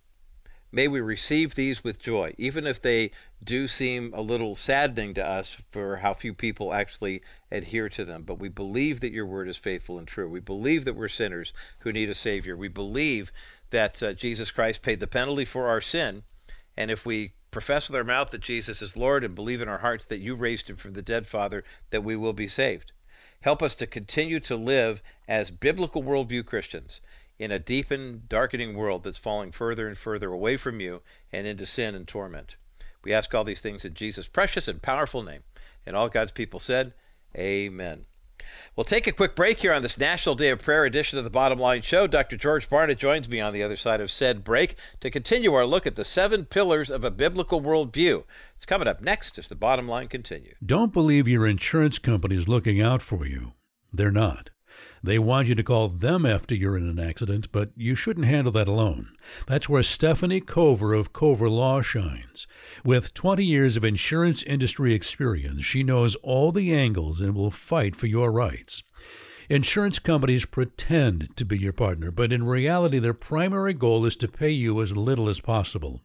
[0.75, 3.13] May we receive these with joy, even if they
[3.45, 8.25] do seem a little saddening to us for how few people actually adhere to them.
[8.25, 10.29] But we believe that your word is faithful and true.
[10.29, 12.57] We believe that we're sinners who need a Savior.
[12.57, 13.31] We believe
[13.71, 16.25] that uh, Jesus Christ paid the penalty for our sin.
[16.77, 19.79] And if we profess with our mouth that Jesus is Lord and believe in our
[19.79, 22.91] hearts that you raised him from the dead, Father, that we will be saved.
[23.43, 27.01] Help us to continue to live as biblical worldview Christians
[27.39, 31.67] in a deepened, darkening world that's falling further and further away from you and into
[31.67, 32.57] sin and torment.
[33.03, 35.43] We ask all these things in Jesus' precious and powerful name.
[35.87, 36.95] And all God's people said,
[37.37, 38.07] Amen.
[38.77, 41.31] We'll take a quick break here on this National Day of Prayer edition of the
[41.31, 42.07] Bottom Line Show.
[42.07, 42.37] Dr.
[42.37, 45.87] George Barna joins me on the other side of said break to continue our look
[45.87, 48.25] at the seven pillars of a biblical worldview.
[48.57, 50.55] It's coming up next as the bottom line continues.
[50.65, 53.53] Don't believe your insurance company is looking out for you.
[53.93, 54.51] They're not.
[55.05, 58.53] They want you to call them after you're in an accident, but you shouldn't handle
[58.53, 59.11] that alone.
[59.47, 62.47] That's where Stephanie Cover of Cover Law shines.
[62.87, 67.95] With 20 years of insurance industry experience, she knows all the angles and will fight
[67.95, 68.83] for your rights.
[69.51, 74.27] Insurance companies pretend to be your partner, but in reality, their primary goal is to
[74.27, 76.01] pay you as little as possible.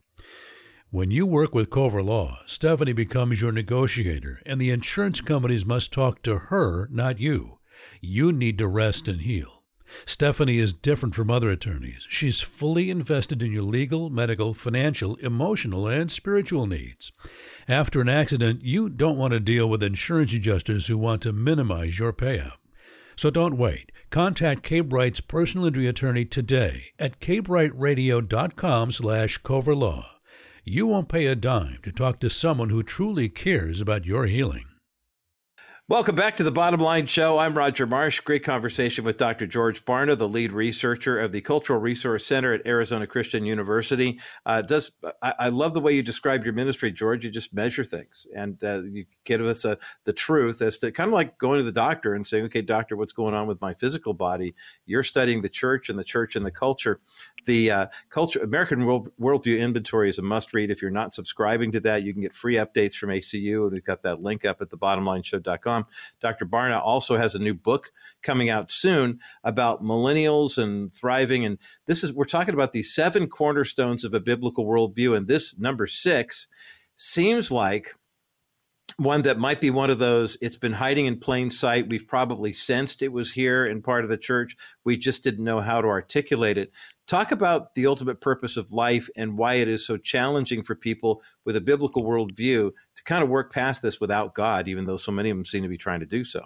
[0.90, 5.94] When you work with Cover Law, Stephanie becomes your negotiator, and the insurance companies must
[5.94, 7.59] talk to her, not you.
[8.02, 9.64] You need to rest and heal.
[10.06, 12.06] Stephanie is different from other attorneys.
[12.10, 17.12] She's fully invested in your legal, medical, financial, emotional, and spiritual needs.
[17.68, 22.00] After an accident, you don't want to deal with insurance adjusters who want to minimize
[22.00, 22.58] your payout.
[23.16, 23.92] So don't wait.
[24.12, 30.06] Contact Cape Wright's personal injury attorney today at capewrightradio.com slash coverlaw.
[30.64, 34.69] You won't pay a dime to talk to someone who truly cares about your healing.
[35.90, 37.40] Welcome back to the Bottom Line Show.
[37.40, 38.20] I'm Roger Marsh.
[38.20, 39.48] Great conversation with Dr.
[39.48, 44.20] George Barna, the lead researcher of the Cultural Resource Center at Arizona Christian University.
[44.46, 44.92] Uh, does
[45.24, 47.26] I, I, love the way you describe your ministry, George.
[47.26, 51.08] You just measure things, and uh, you give us a, the truth as to kind
[51.08, 53.74] of like going to the doctor and saying, "Okay, doctor, what's going on with my
[53.74, 54.54] physical body?"
[54.86, 57.00] You're studying the church and the church and the culture
[57.46, 60.72] the uh, culture American World, Worldview Inventory is a must read.
[60.72, 63.84] If you're not subscribing to that, you can get free updates from ACU, and we've
[63.84, 65.86] got that link up at the thebottomlineshow.com.
[66.20, 66.46] Dr.
[66.46, 71.46] Barna also has a new book coming out soon about millennials and thriving.
[71.46, 75.58] And this is we're talking about the seven cornerstones of a biblical worldview, and this
[75.58, 76.48] number six
[76.98, 77.96] seems like
[79.00, 82.52] one that might be one of those it's been hiding in plain sight we've probably
[82.52, 85.88] sensed it was here in part of the church we just didn't know how to
[85.88, 86.72] articulate it
[87.10, 91.22] talk about the ultimate purpose of life and why it is so challenging for people
[91.44, 95.12] with a biblical worldview to kind of work past this without god even though so
[95.12, 96.46] many of them seem to be trying to do so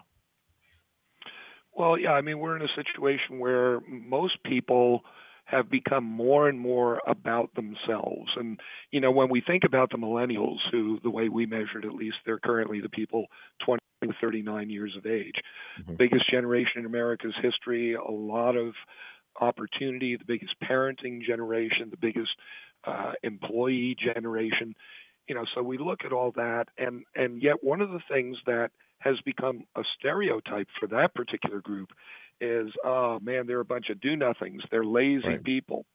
[1.74, 5.02] well yeah i mean we're in a situation where most people
[5.46, 8.32] have become more and more about themselves.
[8.38, 8.60] And,
[8.92, 12.16] you know, when we think about the millennials, who the way we measured at least,
[12.26, 13.26] they're currently the people
[13.66, 15.36] 20 to 39 years of age,
[15.82, 15.96] mm-hmm.
[15.96, 18.74] biggest generation in America's history, a lot of
[19.40, 22.32] opportunity, the biggest parenting generation, the biggest
[22.86, 24.76] uh, employee generation.
[25.28, 28.38] You know, so we look at all that, and and yet one of the things
[28.46, 31.90] that has become a stereotype for that particular group
[32.40, 34.64] is, oh man, they're a bunch of do nothings.
[34.72, 35.44] They're lazy right.
[35.44, 35.86] people.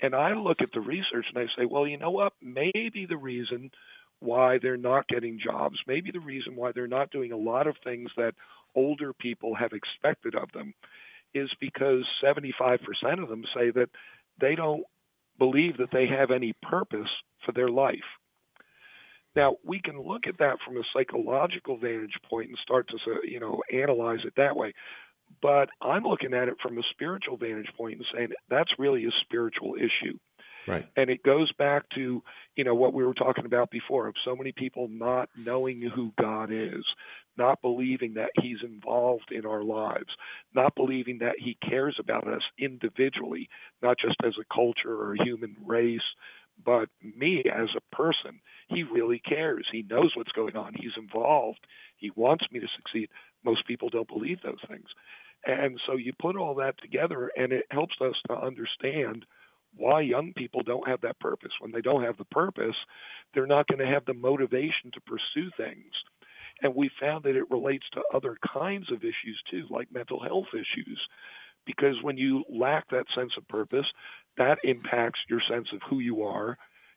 [0.00, 2.32] And I look at the research and I say, well, you know what?
[2.42, 3.70] Maybe the reason
[4.18, 7.76] why they're not getting jobs, maybe the reason why they're not doing a lot of
[7.84, 8.34] things that
[8.74, 10.74] older people have expected of them
[11.34, 12.78] is because 75%
[13.22, 13.90] of them say that
[14.40, 14.84] they don't
[15.38, 17.08] believe that they have any purpose
[17.44, 17.98] for their life.
[19.36, 22.96] Now, we can look at that from a psychological vantage point and start to,
[23.28, 24.74] you know, analyze it that way.
[25.42, 29.10] But I'm looking at it from a spiritual vantage point and saying that's really a
[29.22, 30.18] spiritual issue.
[30.66, 30.86] Right.
[30.96, 32.22] And it goes back to,
[32.56, 36.12] you know, what we were talking about before of so many people not knowing who
[36.18, 36.84] God is,
[37.36, 40.16] not believing that he's involved in our lives,
[40.54, 43.48] not believing that he cares about us individually,
[43.82, 46.00] not just as a culture or a human race,
[46.64, 48.40] but me as a person.
[48.68, 49.66] He really cares.
[49.70, 50.74] He knows what's going on.
[50.74, 51.66] He's involved.
[51.96, 53.08] He wants me to succeed.
[53.44, 54.86] Most people don't believe those things.
[55.46, 59.26] And so you put all that together, and it helps us to understand
[59.76, 61.50] why young people don't have that purpose.
[61.60, 62.76] When they don't have the purpose,
[63.34, 65.92] they're not going to have the motivation to pursue things.
[66.64, 70.46] And we found that it relates to other kinds of issues too, like mental health
[70.54, 70.98] issues.
[71.66, 73.86] Because when you lack that sense of purpose,
[74.38, 76.56] that impacts your sense of who you are,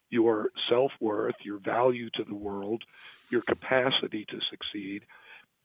[0.10, 2.82] your self worth, your value to the world,
[3.30, 5.04] your capacity to succeed.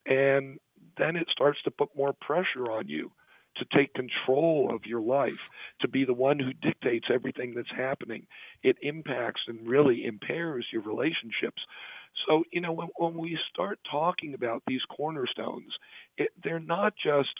[0.05, 0.59] And
[0.97, 3.09] then it starts to put more pressure on you
[3.55, 5.39] to take control of your life,
[5.79, 8.25] to be the one who dictates everything that's happening.
[8.63, 11.61] It impacts and really impairs your relationships.
[12.27, 15.73] So, you know, when, when we start talking about these cornerstones,
[16.17, 17.33] it, they're not just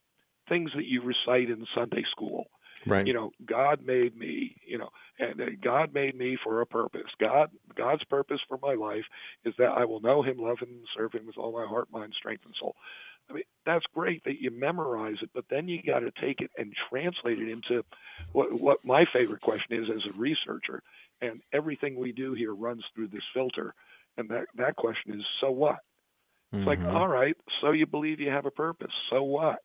[0.49, 2.47] things that you recite in Sunday school.
[2.85, 3.07] Right.
[3.07, 7.09] You know, God made me, you know, and uh, God made me for a purpose.
[7.19, 9.05] God God's purpose for my life
[9.45, 11.89] is that I will know him, love him, and serve him with all my heart,
[11.91, 12.75] mind, strength, and soul.
[13.29, 16.51] I mean, that's great that you memorize it, but then you got to take it
[16.57, 17.85] and translate it into
[18.33, 20.81] what, what my favorite question is as a researcher.
[21.21, 23.73] And everything we do here runs through this filter.
[24.17, 25.77] And that, that question is, so what?
[26.51, 26.67] It's mm-hmm.
[26.67, 28.91] like, all right, so you believe you have a purpose.
[29.09, 29.59] So what?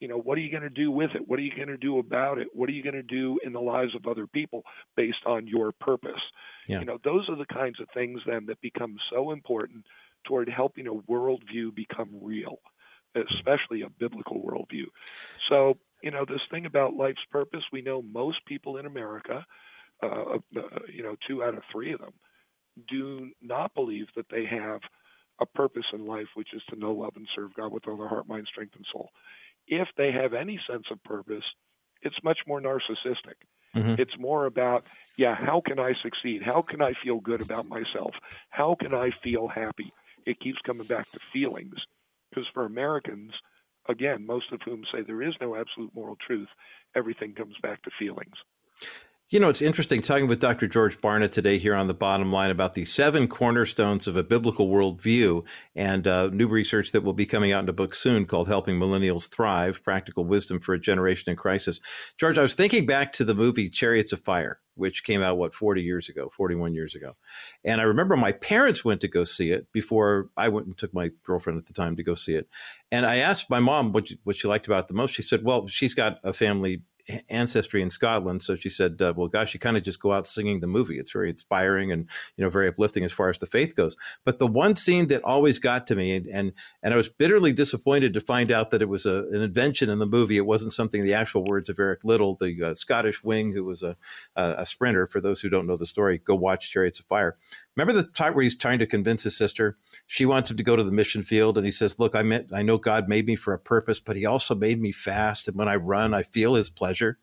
[0.00, 1.26] You know, what are you going to do with it?
[1.26, 2.48] What are you going to do about it?
[2.52, 4.62] What are you going to do in the lives of other people
[4.96, 6.20] based on your purpose?
[6.68, 6.80] Yeah.
[6.80, 9.86] You know, those are the kinds of things then that become so important
[10.24, 12.58] toward helping a worldview become real
[13.14, 14.86] especially a biblical worldview.
[15.48, 19.44] So, you know, this thing about life's purpose, we know most people in America,
[20.02, 20.60] uh, uh,
[20.92, 22.12] you know, two out of three of them,
[22.88, 24.80] do not believe that they have
[25.40, 28.08] a purpose in life, which is to know, love, and serve God with all their
[28.08, 29.10] heart, mind, strength, and soul.
[29.66, 31.44] If they have any sense of purpose,
[32.02, 33.36] it's much more narcissistic.
[33.76, 34.00] Mm-hmm.
[34.00, 34.86] It's more about,
[35.16, 36.42] yeah, how can I succeed?
[36.42, 38.14] How can I feel good about myself?
[38.50, 39.92] How can I feel happy?
[40.26, 41.74] It keeps coming back to feelings.
[42.30, 43.32] Because for Americans,
[43.88, 46.48] again, most of whom say there is no absolute moral truth,
[46.94, 48.34] everything comes back to feelings.
[49.30, 50.66] You know, it's interesting talking with Dr.
[50.66, 54.70] George Barna today here on the bottom line about the seven cornerstones of a biblical
[54.70, 55.44] worldview
[55.76, 58.80] and uh, new research that will be coming out in a book soon called Helping
[58.80, 61.78] Millennials Thrive Practical Wisdom for a Generation in Crisis.
[62.16, 65.52] George, I was thinking back to the movie Chariots of Fire, which came out, what,
[65.52, 67.14] 40 years ago, 41 years ago.
[67.62, 70.94] And I remember my parents went to go see it before I went and took
[70.94, 72.48] my girlfriend at the time to go see it.
[72.90, 75.12] And I asked my mom what, what she liked about it the most.
[75.12, 76.80] She said, well, she's got a family
[77.28, 78.42] ancestry in Scotland.
[78.42, 80.98] So she said, uh, "Well, gosh, you kind of just go out singing the movie.
[80.98, 84.38] It's very inspiring and you know very uplifting as far as the faith goes." But
[84.38, 88.14] the one scene that always got to me, and and, and I was bitterly disappointed
[88.14, 90.36] to find out that it was a, an invention in the movie.
[90.36, 91.02] It wasn't something.
[91.02, 93.96] The actual words of Eric Liddell, the uh, Scottish wing, who was a,
[94.36, 95.06] a a sprinter.
[95.06, 97.36] For those who don't know the story, go watch Chariots of Fire.
[97.78, 99.78] Remember the time where he's trying to convince his sister?
[100.08, 102.48] She wants him to go to the mission field, and he says, "Look, I meant
[102.52, 105.56] I know God made me for a purpose, but He also made me fast, and
[105.56, 107.18] when I run, I feel His pleasure."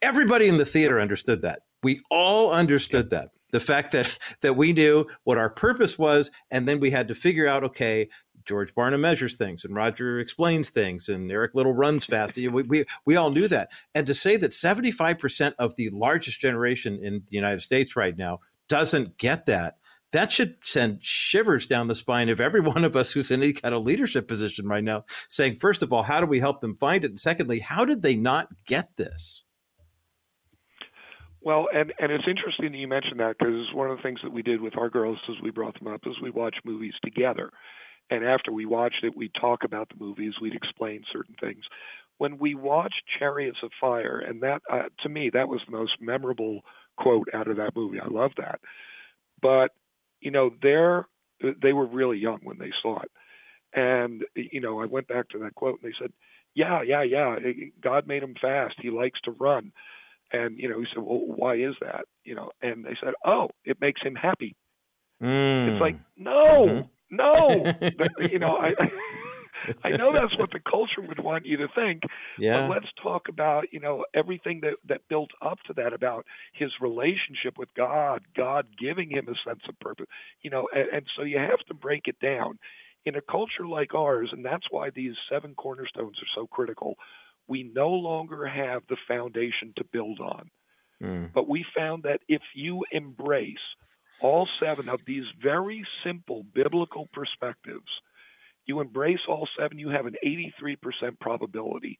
[0.00, 1.60] Everybody in the theater understood that.
[1.82, 3.32] We all understood that.
[3.50, 7.14] The fact that that we knew what our purpose was, and then we had to
[7.14, 8.08] figure out, okay,
[8.46, 12.36] George Barna measures things and Roger explains things and Eric Liddell runs fast.
[12.36, 13.70] we, we, we all knew that.
[13.94, 18.40] And to say that 75% of the largest generation in the United States right now
[18.68, 19.78] doesn't get that,
[20.12, 23.52] that should send shivers down the spine of every one of us who's in any
[23.52, 26.76] kind of leadership position right now, saying, first of all, how do we help them
[26.76, 27.10] find it?
[27.10, 29.44] And secondly, how did they not get this?
[31.42, 34.32] Well, and, and it's interesting that you mentioned that because one of the things that
[34.32, 37.50] we did with our girls as we brought them up is we watched movies together.
[38.10, 41.64] And after we watched it, we'd talk about the movies, we'd explain certain things.
[42.18, 45.96] When we watched Chariots of Fire, and that, uh, to me, that was the most
[46.00, 46.60] memorable
[46.96, 48.00] quote out of that movie.
[48.00, 48.60] I love that.
[49.42, 49.72] But
[50.20, 51.06] you know, they're
[51.62, 53.10] they were really young when they saw it,
[53.74, 56.12] and you know, I went back to that quote, and they said,
[56.54, 57.36] "Yeah, yeah, yeah.
[57.82, 58.76] God made him fast.
[58.80, 59.72] He likes to run."
[60.32, 63.50] And you know, he said, "Well, why is that?" You know, and they said, "Oh,
[63.64, 64.56] it makes him happy."
[65.22, 65.68] Mm.
[65.68, 67.16] It's like, no, mm-hmm.
[67.16, 67.72] no,
[68.30, 68.74] you know, I.
[69.82, 72.02] I know that's what the culture would want you to think.
[72.38, 72.66] Yeah.
[72.66, 76.70] But let's talk about, you know, everything that, that built up to that about his
[76.80, 80.06] relationship with God, God giving him a sense of purpose.
[80.42, 82.58] You know, and, and so you have to break it down.
[83.06, 86.96] In a culture like ours, and that's why these seven cornerstones are so critical,
[87.46, 90.50] we no longer have the foundation to build on.
[91.02, 91.32] Mm.
[91.34, 93.58] But we found that if you embrace
[94.20, 97.90] all seven of these very simple biblical perspectives,
[98.66, 100.76] you embrace all seven, you have an 83%
[101.20, 101.98] probability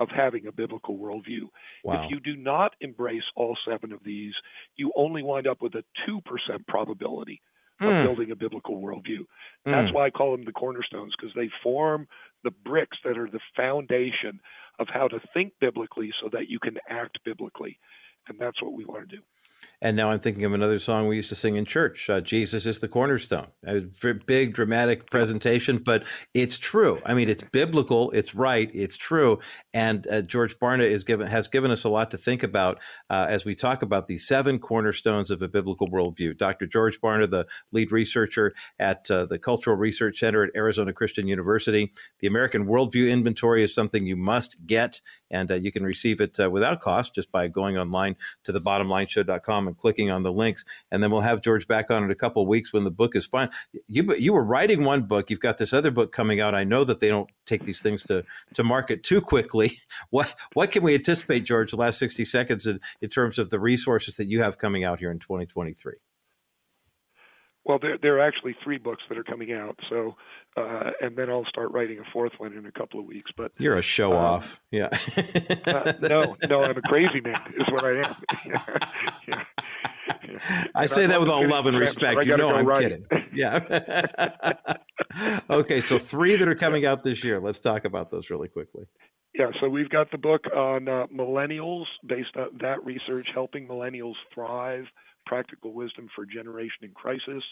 [0.00, 1.48] of having a biblical worldview.
[1.82, 2.04] Wow.
[2.04, 4.34] If you do not embrace all seven of these,
[4.76, 6.20] you only wind up with a 2%
[6.66, 7.42] probability
[7.80, 8.02] of mm.
[8.04, 9.20] building a biblical worldview.
[9.66, 9.72] Mm.
[9.72, 12.08] That's why I call them the cornerstones, because they form
[12.44, 14.40] the bricks that are the foundation
[14.78, 17.78] of how to think biblically so that you can act biblically.
[18.28, 19.22] And that's what we want to do.
[19.80, 22.10] And now I'm thinking of another song we used to sing in church.
[22.10, 23.46] Uh, Jesus is the cornerstone.
[23.64, 23.80] A
[24.26, 26.04] big dramatic presentation, but
[26.34, 27.00] it's true.
[27.06, 28.10] I mean, it's biblical.
[28.10, 28.68] It's right.
[28.74, 29.38] It's true.
[29.72, 33.26] And uh, George Barna is given has given us a lot to think about uh,
[33.28, 36.36] as we talk about the seven cornerstones of a biblical worldview.
[36.36, 36.66] Dr.
[36.66, 41.92] George Barna, the lead researcher at uh, the Cultural Research Center at Arizona Christian University.
[42.18, 45.00] The American Worldview Inventory is something you must get,
[45.30, 49.67] and uh, you can receive it uh, without cost just by going online to thebottomlineshow.com
[49.68, 50.64] and clicking on the links.
[50.90, 53.14] And then we'll have George back on in a couple of weeks when the book
[53.14, 53.50] is fine.
[53.86, 55.30] You you were writing one book.
[55.30, 56.54] You've got this other book coming out.
[56.54, 59.78] I know that they don't take these things to to market too quickly.
[60.10, 61.70] What what can we anticipate, George?
[61.70, 65.00] The last sixty seconds in, in terms of the resources that you have coming out
[65.00, 65.94] here in 2023.
[67.68, 69.78] Well, there, there are actually three books that are coming out.
[69.90, 70.16] So,
[70.56, 73.30] uh, and then I'll start writing a fourth one in a couple of weeks.
[73.36, 74.88] But you're a show um, off, yeah.
[75.66, 78.16] uh, no, no, I'm a crazy man, is what I am.
[78.46, 78.78] yeah.
[79.28, 79.44] Yeah.
[80.74, 82.24] I say that with all love and respect.
[82.24, 82.82] You know, I'm right.
[82.82, 83.06] kidding.
[83.34, 84.16] Yeah.
[85.50, 87.38] okay, so three that are coming out this year.
[87.38, 88.86] Let's talk about those really quickly.
[89.34, 94.14] Yeah, so we've got the book on uh, millennials, based on that research, helping millennials
[94.34, 94.86] thrive
[95.28, 97.44] practical wisdom for generation in crisis.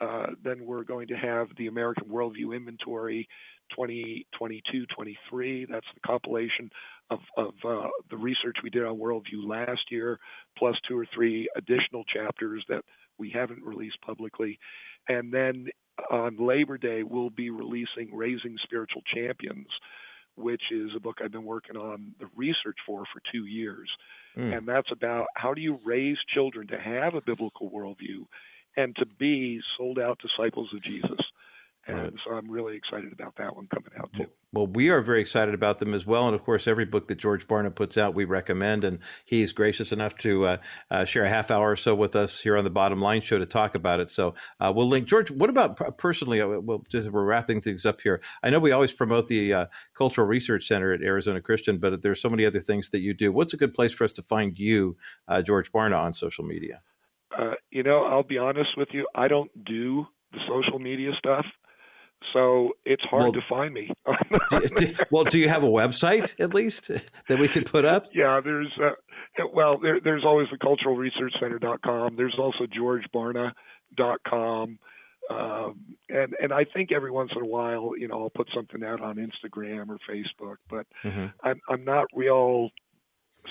[0.00, 3.28] Uh, then we're going to have the American Worldview Inventory
[3.70, 5.66] 2022 23.
[5.68, 6.70] That's the compilation
[7.10, 10.18] of, of uh, the research we did on worldview last year,
[10.56, 12.84] plus two or three additional chapters that
[13.18, 14.58] we haven't released publicly.
[15.08, 15.66] And then
[16.10, 19.66] on Labor Day, we'll be releasing Raising Spiritual Champions,
[20.38, 23.88] which is a book I've been working on the research for for two years.
[24.36, 24.56] Mm.
[24.56, 28.26] And that's about how do you raise children to have a biblical worldview
[28.76, 31.18] and to be sold out disciples of Jesus.
[31.88, 34.26] And so I'm really excited about that one coming out too.
[34.52, 36.26] Well, we are very excited about them as well.
[36.26, 38.84] And of course, every book that George Barna puts out, we recommend.
[38.84, 40.56] And he's gracious enough to uh,
[40.90, 43.38] uh, share a half hour or so with us here on the Bottom Line Show
[43.38, 44.10] to talk about it.
[44.10, 45.06] So uh, we'll link.
[45.06, 46.40] George, what about personally?
[46.40, 48.20] Uh, well, just we're wrapping things up here.
[48.42, 52.20] I know we always promote the uh, Cultural Research Center at Arizona Christian, but there's
[52.20, 53.32] so many other things that you do.
[53.32, 56.82] What's a good place for us to find you, uh, George Barna, on social media?
[57.70, 59.06] you know, I'll be honest with you.
[59.14, 61.44] I don't do the social media stuff.
[62.32, 63.90] So it's hard well, to find me.
[64.76, 66.90] do, well, do you have a website at least
[67.28, 68.06] that we could put up?
[68.12, 68.92] Yeah, there's uh,
[69.52, 72.16] well, there, there's always the culturalresearchcenter.com.
[72.16, 74.78] There's also georgebarna.com.
[75.30, 78.82] Um, and and I think every once in a while, you know, I'll put something
[78.82, 81.26] out on Instagram or Facebook, but mm-hmm.
[81.42, 82.70] I'm I'm not real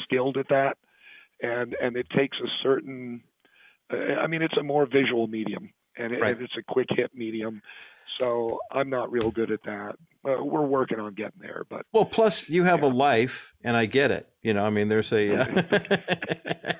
[0.04, 0.78] skilled at that,
[1.42, 3.22] and and it takes a certain.
[3.94, 6.34] Uh, I mean, it's a more visual medium, and, it, right.
[6.34, 7.62] and it's a quick hit medium,
[8.18, 9.96] so I'm not real good at that.
[10.26, 12.90] Uh, we're working on getting there, but well, plus you have yeah.
[12.90, 14.28] a life, and I get it.
[14.42, 15.36] You know, I mean, there's a.
[15.36, 15.64] Uh...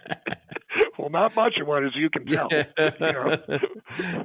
[0.98, 2.50] well, not much of one, as you can tell.
[2.52, 3.38] Yeah.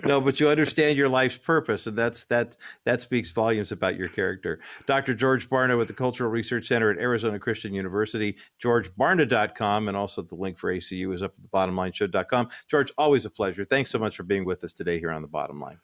[0.05, 2.57] no, but you understand your life's purpose, and that's that.
[2.85, 4.59] That speaks volumes about your character.
[4.87, 5.15] Dr.
[5.15, 8.37] George Barna with the Cultural Research Center at Arizona Christian University.
[8.65, 12.49] GeorgeBarna.com, and also the link for ACU is up at the BottomLineShow.com.
[12.69, 13.65] George, always a pleasure.
[13.65, 15.79] Thanks so much for being with us today here on the Bottom Line.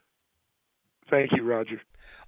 [1.10, 1.80] Thank you, Roger.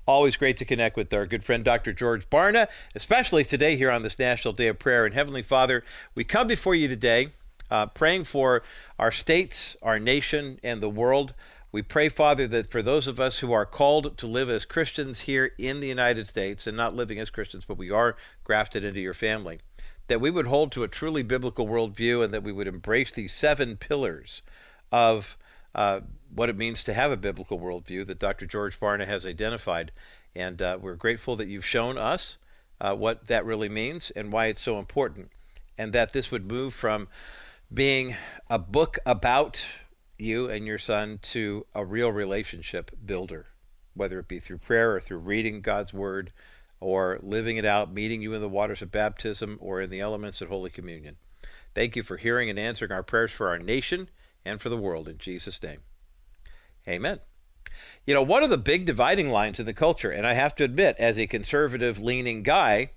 [0.07, 1.93] Always great to connect with our good friend Dr.
[1.93, 5.05] George Barna, especially today here on this National Day of Prayer.
[5.05, 7.29] And Heavenly Father, we come before you today
[7.71, 8.63] uh, praying for
[8.99, 11.35] our states, our nation, and the world.
[11.73, 15.21] We pray, Father, that for those of us who are called to live as Christians
[15.21, 19.01] here in the United States, and not living as Christians, but we are grafted into
[19.01, 19.61] your family,
[20.09, 23.33] that we would hold to a truly biblical worldview and that we would embrace these
[23.33, 24.43] seven pillars
[24.91, 25.37] of
[25.73, 26.01] uh,
[26.35, 28.47] what it means to have a biblical worldview that Dr.
[28.47, 29.93] George Barna has identified.
[30.35, 32.37] And uh, we're grateful that you've shown us
[32.81, 35.31] uh, what that really means and why it's so important.
[35.77, 37.09] And that this would move from
[37.73, 38.15] being
[38.49, 39.67] a book about
[40.19, 43.47] you and your son to a real relationship builder,
[43.95, 46.33] whether it be through prayer or through reading God's word
[46.81, 50.41] or living it out, meeting you in the waters of baptism or in the elements
[50.41, 51.17] of Holy Communion.
[51.75, 54.09] Thank you for hearing and answering our prayers for our nation
[54.45, 55.81] and for the world in Jesus' name.
[56.89, 57.21] Amen.
[58.07, 60.65] You know, one of the big dividing lines in the culture, and I have to
[60.65, 62.91] admit, as a conservative leaning guy,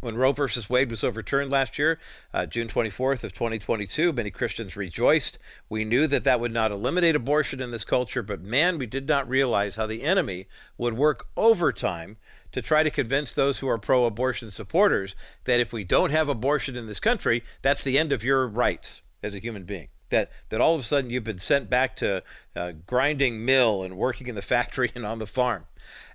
[0.00, 1.98] When Roe versus Wade was overturned last year,
[2.32, 5.38] uh, June 24th of 2022, many Christians rejoiced.
[5.68, 9.08] We knew that that would not eliminate abortion in this culture, but man, we did
[9.08, 10.46] not realize how the enemy
[10.76, 12.16] would work overtime
[12.52, 16.76] to try to convince those who are pro-abortion supporters that if we don't have abortion
[16.76, 19.88] in this country, that's the end of your rights as a human being.
[20.10, 22.22] That that all of a sudden you've been sent back to
[22.56, 25.66] uh, grinding mill and working in the factory and on the farm.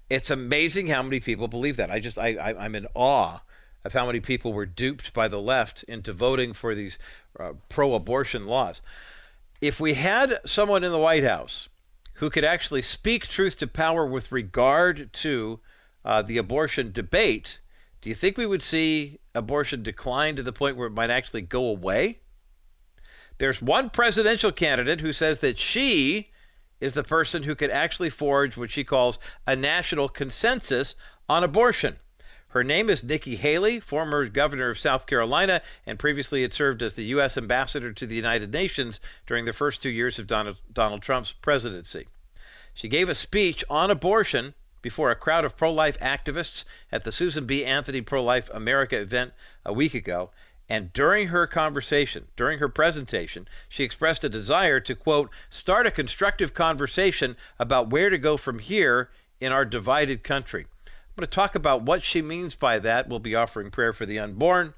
[0.09, 1.91] It's amazing how many people believe that.
[1.91, 3.41] I just I, I I'm in awe
[3.85, 6.97] of how many people were duped by the left into voting for these
[7.39, 8.81] uh, pro abortion laws.
[9.61, 11.69] If we had someone in the White House
[12.15, 15.59] who could actually speak truth to power with regard to
[16.05, 17.59] uh, the abortion debate,
[18.01, 21.41] do you think we would see abortion decline to the point where it might actually
[21.41, 22.19] go away?
[23.43, 26.29] There's one presidential candidate who says that she
[26.79, 30.95] is the person who could actually forge what she calls a national consensus
[31.27, 31.97] on abortion.
[32.51, 36.93] Her name is Nikki Haley, former governor of South Carolina, and previously had served as
[36.93, 37.37] the U.S.
[37.37, 42.07] ambassador to the United Nations during the first two years of Donald, Donald Trump's presidency.
[42.73, 46.63] She gave a speech on abortion before a crowd of pro life activists
[46.93, 47.65] at the Susan B.
[47.65, 49.33] Anthony Pro Life America event
[49.65, 50.31] a week ago.
[50.73, 55.91] And during her conversation, during her presentation, she expressed a desire to, quote, start a
[55.91, 60.65] constructive conversation about where to go from here in our divided country.
[60.87, 63.07] I'm going to talk about what she means by that.
[63.07, 64.73] We'll be offering prayer for the unborn.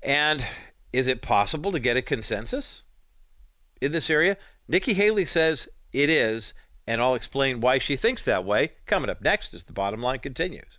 [0.00, 0.46] And
[0.92, 2.84] is it possible to get a consensus
[3.82, 4.36] in this area?
[4.68, 6.54] Nikki Haley says it is,
[6.86, 10.20] and I'll explain why she thinks that way coming up next as the bottom line
[10.20, 10.78] continues.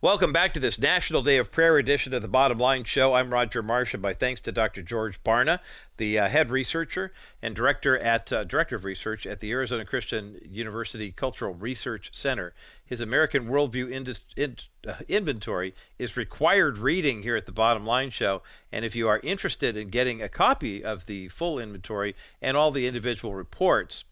[0.00, 3.14] Welcome back to this National Day of Prayer edition of the Bottom Line Show.
[3.14, 4.82] I'm Roger Marsh, and my thanks to Dr.
[4.82, 5.58] George Barna,
[5.96, 7.12] the uh, head researcher
[7.42, 12.54] and director at uh, director of research at the Arizona Christian University Cultural Research Center.
[12.84, 14.56] His American Worldview Indus- in,
[14.86, 18.42] uh, inventory is required reading here at the Bottom Line Show.
[18.72, 22.70] And if you are interested in getting a copy of the full inventory and all
[22.70, 24.04] the individual reports,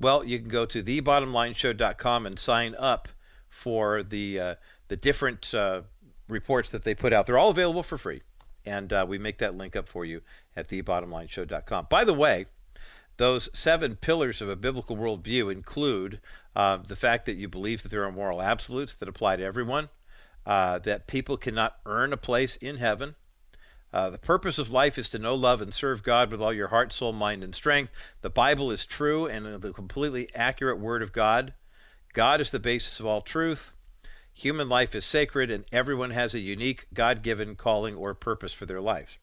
[0.00, 3.08] well, you can go to thebottomlineshow.com and sign up
[3.48, 4.54] for the uh,
[4.92, 5.80] the different uh,
[6.28, 7.24] reports that they put out.
[7.24, 8.20] They're all available for free,
[8.66, 10.20] and uh, we make that link up for you
[10.54, 11.86] at thebottomlineshow.com.
[11.88, 12.44] By the way,
[13.16, 16.20] those seven pillars of a biblical worldview include
[16.54, 19.88] uh, the fact that you believe that there are moral absolutes that apply to everyone,
[20.44, 23.14] uh, that people cannot earn a place in heaven.
[23.94, 26.68] Uh, the purpose of life is to know, love, and serve God with all your
[26.68, 27.92] heart, soul, mind, and strength.
[28.20, 31.54] The Bible is true and the completely accurate Word of God.
[32.12, 33.72] God is the basis of all truth.
[34.34, 38.66] Human life is sacred, and everyone has a unique God given calling or purpose for
[38.66, 39.18] their lives.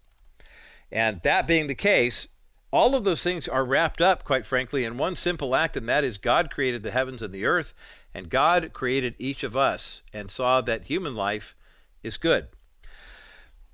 [0.91, 2.27] And that being the case,
[2.71, 6.03] all of those things are wrapped up, quite frankly, in one simple act, and that
[6.03, 7.73] is God created the heavens and the earth,
[8.13, 11.55] and God created each of us and saw that human life
[12.03, 12.47] is good.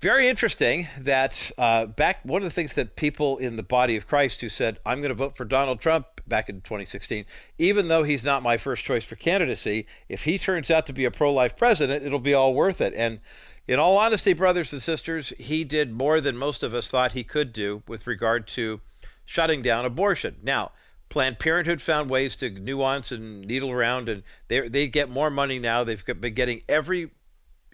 [0.00, 4.06] Very interesting that uh, back one of the things that people in the body of
[4.06, 7.24] Christ who said, I'm going to vote for Donald Trump back in 2016.
[7.58, 11.04] Even though he's not my first choice for candidacy, if he turns out to be
[11.04, 12.94] a pro life president, it'll be all worth it.
[12.94, 13.20] And
[13.66, 17.24] in all honesty, brothers and sisters, he did more than most of us thought he
[17.24, 18.80] could do with regard to
[19.24, 20.36] shutting down abortion.
[20.42, 20.72] Now,
[21.08, 25.58] Planned Parenthood found ways to nuance and needle around, and they they get more money
[25.58, 25.84] now.
[25.84, 27.10] They've been getting every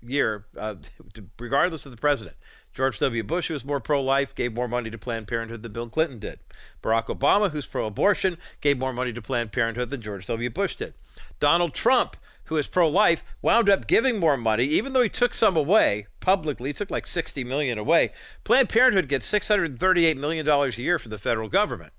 [0.02, 0.76] year, uh,
[1.38, 2.36] regardless of the president.
[2.74, 3.22] George W.
[3.22, 6.18] Bush, who was more pro life, gave more money to Planned Parenthood than Bill Clinton
[6.18, 6.40] did.
[6.82, 10.50] Barack Obama, who's pro abortion, gave more money to Planned Parenthood than George W.
[10.50, 10.94] Bush did.
[11.38, 12.16] Donald Trump
[12.52, 16.70] who is pro-life, wound up giving more money, even though he took some away publicly.
[16.70, 18.12] He took like 60 million away.
[18.44, 21.92] Planned Parenthood gets 638 million dollars a year from the federal government.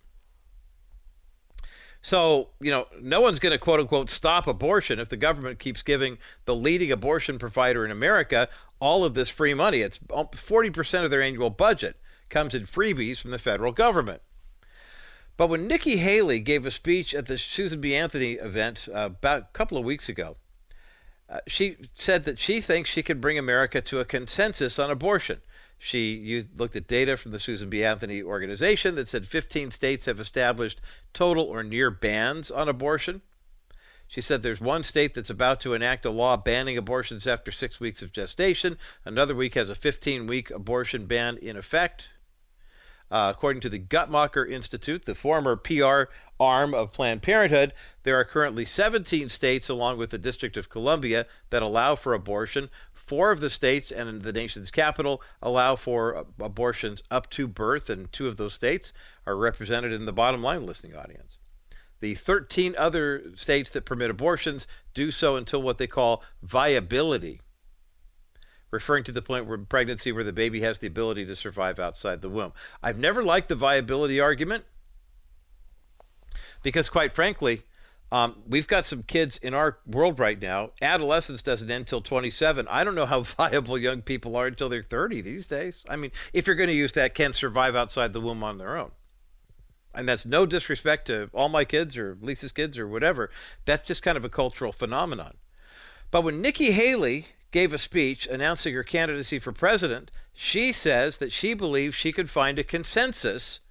[2.03, 5.81] So, you know, no one's going to quote unquote stop abortion if the government keeps
[5.81, 8.49] giving the leading abortion provider in America
[8.81, 9.79] all of this free money.
[9.79, 11.95] It's 40% of their annual budget
[12.29, 14.21] comes in freebies from the federal government.
[15.37, 17.95] But when Nikki Haley gave a speech at the Susan B.
[17.95, 20.35] Anthony event uh, about a couple of weeks ago,
[21.29, 25.39] uh, she said that she thinks she could bring America to a consensus on abortion.
[25.85, 27.83] She used, looked at data from the Susan B.
[27.83, 30.79] Anthony organization that said 15 states have established
[31.11, 33.21] total or near bans on abortion.
[34.07, 37.81] She said there's one state that's about to enact a law banning abortions after six
[37.81, 38.77] weeks of gestation.
[39.03, 42.07] Another week has a 15 week abortion ban in effect.
[43.13, 46.05] Uh, according to the Guttmacher Institute, the former PR
[46.39, 51.27] arm of Planned Parenthood, there are currently 17 states, along with the District of Columbia,
[51.51, 52.71] that allow for abortion.
[52.91, 58.11] Four of the states and the nation's capital allow for abortions up to birth, and
[58.11, 58.91] two of those states
[59.27, 61.37] are represented in the bottom line listening audience.
[61.99, 67.41] The 13 other states that permit abortions do so until what they call viability
[68.73, 72.21] referring to the point where pregnancy where the baby has the ability to survive outside
[72.21, 72.51] the womb.
[72.81, 74.65] I've never liked the viability argument
[76.63, 77.61] because, quite frankly,
[78.11, 80.71] um, we've got some kids in our world right now.
[80.81, 82.67] Adolescence doesn't end until 27.
[82.67, 85.85] I don't know how viable young people are until they're 30 these days.
[85.87, 88.75] I mean, if you're going to use that, can't survive outside the womb on their
[88.75, 88.91] own.
[89.95, 93.29] And that's no disrespect to all my kids or Lisa's kids or whatever.
[93.65, 95.35] That's just kind of a cultural phenomenon.
[96.09, 101.31] But when Nikki Haley gave a speech announcing her candidacy for president, she says that
[101.31, 103.61] she believes she could find a consensus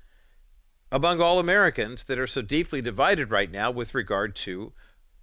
[0.90, 4.72] among all Americans that are so deeply divided right now with regard to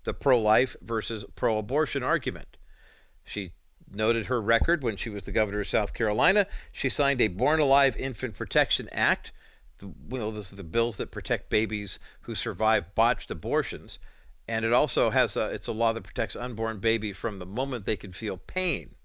[0.04, 2.58] the pro life versus pro abortion argument.
[3.24, 3.54] She
[3.90, 6.46] noted her record when she was the governor of South Carolina.
[6.72, 9.32] She signed a Born Alive Infant Protection Act.
[9.78, 14.00] The, those are the bills that protect babies who survive botched abortions
[14.50, 17.86] and it also has a, it's a law that protects unborn baby from the moment
[17.86, 18.96] they can feel pain.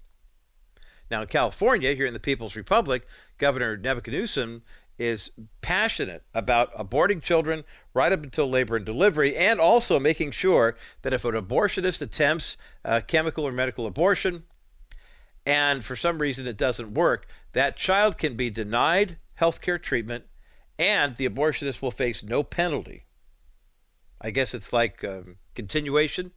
[1.11, 3.05] Now in California, here in the People's Republic,
[3.37, 4.63] Governor Newsom
[4.97, 5.29] is
[5.61, 11.13] passionate about aborting children right up until labor and delivery, and also making sure that
[11.13, 14.45] if an abortionist attempts a chemical or medical abortion,
[15.45, 20.23] and for some reason it doesn't work, that child can be denied health care treatment,
[20.79, 23.05] and the abortionist will face no penalty.
[24.21, 26.31] I guess it's like um, continuation.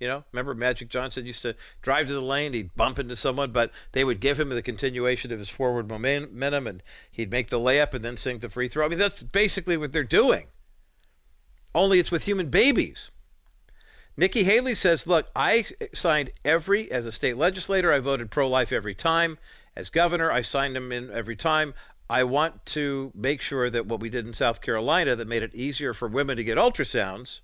[0.00, 3.52] You know, remember Magic Johnson used to drive to the lane, he'd bump into someone,
[3.52, 7.60] but they would give him the continuation of his forward momentum and he'd make the
[7.60, 8.84] layup and then sink the free throw.
[8.84, 10.48] I mean, that's basically what they're doing.
[11.72, 13.12] Only it's with human babies.
[14.16, 18.72] Nikki Haley says, Look, I signed every, as a state legislator, I voted pro life
[18.72, 19.38] every time.
[19.74, 21.72] As governor, I signed them in every time.
[22.10, 25.54] I want to make sure that what we did in South Carolina that made it
[25.54, 27.40] easier for women to get ultrasounds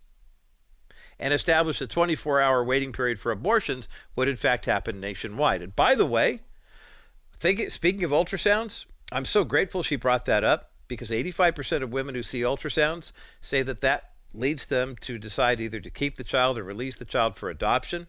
[1.18, 5.62] and establish a 24 hour waiting period for abortions would in fact happen nationwide.
[5.62, 6.40] And by the way,
[7.38, 12.14] think, speaking of ultrasounds, I'm so grateful she brought that up because 85% of women
[12.14, 16.58] who see ultrasounds say that that leads them to decide either to keep the child
[16.58, 18.06] or release the child for adoption.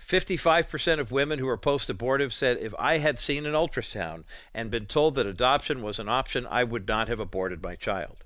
[0.00, 4.70] 55% of women who are post abortive said if I had seen an ultrasound and
[4.70, 8.24] been told that adoption was an option, I would not have aborted my child.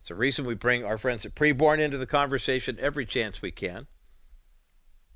[0.00, 3.50] It's the reason we bring our friends at Preborn into the conversation every chance we
[3.50, 3.86] can.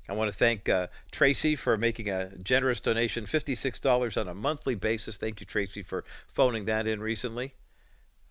[0.07, 4.75] I want to thank uh, Tracy for making a generous donation, $56 on a monthly
[4.75, 5.17] basis.
[5.17, 7.55] Thank you, Tracy, for phoning that in recently.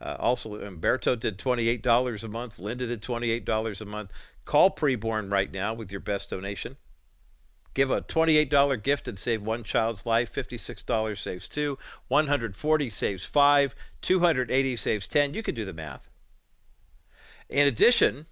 [0.01, 2.59] Uh, also, Umberto did $28 a month.
[2.59, 4.13] Linda did $28 a month.
[4.45, 6.77] Call Preborn right now with your best donation.
[7.75, 10.33] Give a $28 gift and save one child's life.
[10.33, 11.77] $56 saves two.
[12.09, 13.75] 140 saves five.
[14.03, 15.35] 280 saves 10.
[15.35, 16.09] You can do the math.
[17.49, 18.27] In addition,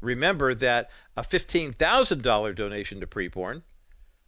[0.00, 3.62] remember that a $15,000 donation to Preborn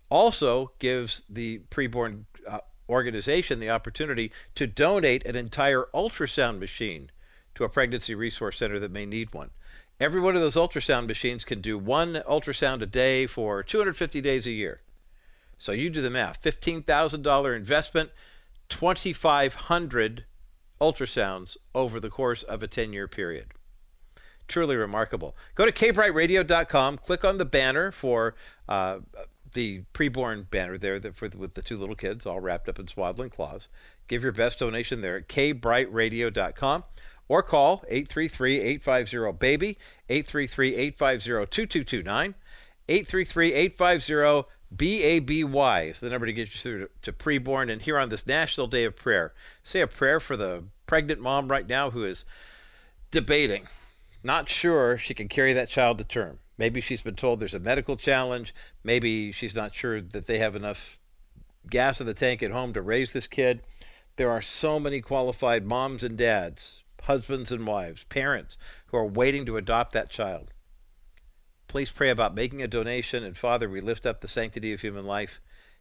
[0.08, 2.24] also gives the Preborn
[2.92, 7.10] organization the opportunity to donate an entire ultrasound machine
[7.54, 9.50] to a pregnancy resource center that may need one.
[10.00, 14.46] Every one of those ultrasound machines can do one ultrasound a day for 250 days
[14.46, 14.80] a year.
[15.58, 18.10] So you do the math $15,000 investment,
[18.68, 20.24] 2,500
[20.80, 23.48] ultrasounds over the course of a 10 year period.
[24.48, 25.36] Truly remarkable.
[25.54, 28.34] Go to kbriteradio.com, click on the banner for
[28.68, 28.98] uh,
[29.52, 32.88] the preborn banner there that for, with the two little kids all wrapped up in
[32.88, 33.68] swaddling cloths.
[34.08, 36.84] Give your best donation there at kbriteradio.com
[37.28, 39.78] or call 833 850 BABY,
[40.08, 42.34] 833 850 2229,
[42.88, 47.70] 833 850 BABY is the number to get you through to, preborn.
[47.70, 51.48] And here on this National Day of Prayer, say a prayer for the pregnant mom
[51.48, 52.24] right now who is
[53.10, 53.66] debating,
[54.22, 56.38] not sure she can carry that child to term.
[56.62, 58.54] Maybe she's been told there's a medical challenge.
[58.84, 61.00] Maybe she's not sure that they have enough
[61.68, 63.62] gas in the tank at home to raise this kid.
[64.14, 68.56] There are so many qualified moms and dads, husbands and wives, parents
[68.86, 70.52] who are waiting to adopt that child.
[71.66, 73.24] Please pray about making a donation.
[73.24, 75.40] And Father, we lift up the sanctity of human life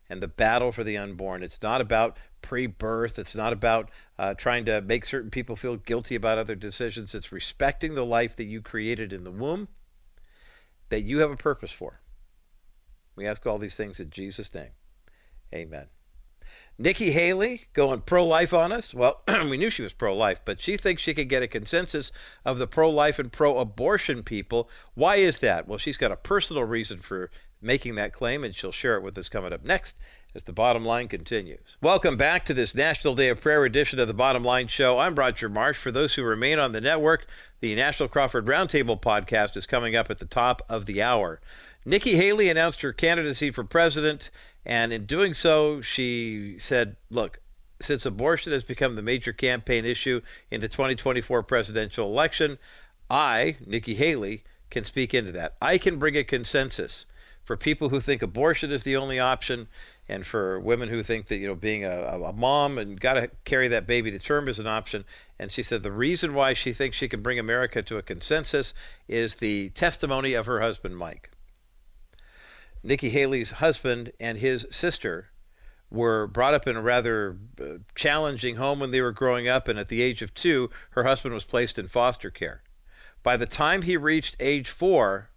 [0.09, 1.43] and the battle for the unborn.
[1.43, 5.77] It's not about pre birth, it's not about uh, trying to make certain people feel
[5.77, 7.13] guilty about other decisions.
[7.13, 9.67] It's respecting the life that you created in the womb,
[10.91, 12.01] that you have a purpose for.
[13.15, 14.71] We ask all these things in Jesus' name.
[15.53, 15.87] Amen.
[16.81, 18.95] Nikki Haley going pro life on us.
[18.95, 22.11] Well, we knew she was pro life, but she thinks she could get a consensus
[22.43, 24.67] of the pro life and pro abortion people.
[24.95, 25.67] Why is that?
[25.67, 27.29] Well, she's got a personal reason for
[27.61, 29.95] making that claim, and she'll share it with us coming up next
[30.33, 31.77] as the bottom line continues.
[31.83, 34.97] Welcome back to this National Day of Prayer edition of the Bottom Line Show.
[34.97, 35.77] I'm Roger Marsh.
[35.77, 37.27] For those who remain on the network,
[37.59, 41.41] the National Crawford Roundtable podcast is coming up at the top of the hour.
[41.85, 44.29] Nikki Haley announced her candidacy for president
[44.65, 47.39] and in doing so, she said, look,
[47.79, 52.59] since abortion has become the major campaign issue in the 2024 presidential election,
[53.09, 55.55] I, Nikki Haley, can speak into that.
[55.61, 57.05] I can bring a consensus
[57.43, 59.67] for people who think abortion is the only option
[60.07, 63.31] and for women who think that you know being a, a mom and got to
[63.45, 65.05] carry that baby to term is an option
[65.39, 68.73] and she said the reason why she thinks she can bring america to a consensus
[69.07, 71.30] is the testimony of her husband mike
[72.83, 75.29] Nikki Haley's husband and his sister
[75.89, 79.77] were brought up in a rather uh, challenging home when they were growing up, and
[79.77, 82.63] at the age of two, her husband was placed in foster care.
[83.23, 85.29] By the time he reached age four,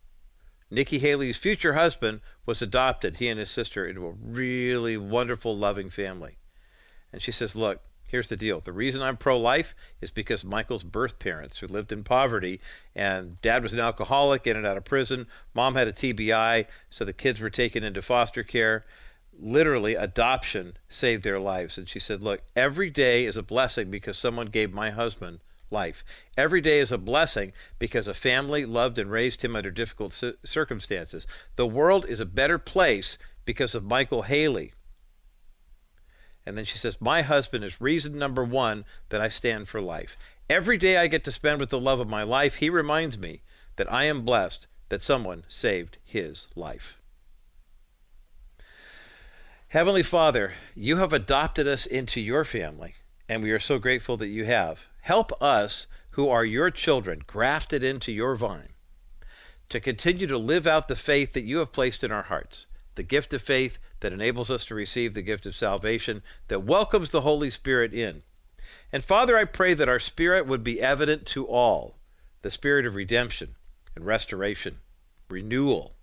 [0.71, 5.91] Nikki Haley's future husband was adopted, he and his sister, into a really wonderful, loving
[5.91, 6.39] family.
[7.13, 7.81] And she says, Look,
[8.15, 8.61] Here's the deal.
[8.61, 12.61] The reason I'm pro life is because Michael's birth parents, who lived in poverty,
[12.95, 17.05] and dad was an alcoholic in and out of prison, mom had a TBI, so
[17.05, 18.85] the kids were taken into foster care.
[19.37, 21.77] Literally, adoption saved their lives.
[21.77, 25.41] And she said, Look, every day is a blessing because someone gave my husband
[25.73, 26.05] life.
[26.39, 31.27] Every day is a blessing because a family loved and raised him under difficult circumstances.
[31.57, 34.73] The world is a better place because of Michael Haley,
[36.47, 40.17] and then she says, My husband is reason number one that I stand for life.
[40.51, 43.43] Every day I get to spend with the love of my life, he reminds me
[43.77, 46.99] that I am blessed that someone saved his life.
[49.69, 52.95] Heavenly Father, you have adopted us into your family,
[53.29, 54.89] and we are so grateful that you have.
[55.01, 58.69] Help us, who are your children, grafted into your vine,
[59.71, 63.03] to continue to live out the faith that you have placed in our hearts the
[63.03, 67.23] gift of faith that enables us to receive the gift of salvation, that welcomes the
[67.23, 68.23] Holy Spirit in.
[68.93, 71.97] And Father, I pray that our spirit would be evident to all
[72.43, 73.55] the spirit of redemption
[73.97, 74.81] and restoration,
[75.31, 75.95] renewal.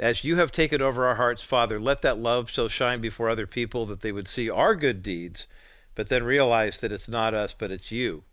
[0.00, 3.46] As you have taken over our hearts, Father, let that love so shine before other
[3.46, 5.46] people that they would see our good deeds,
[5.94, 8.24] but then realize that it's not us, but it's you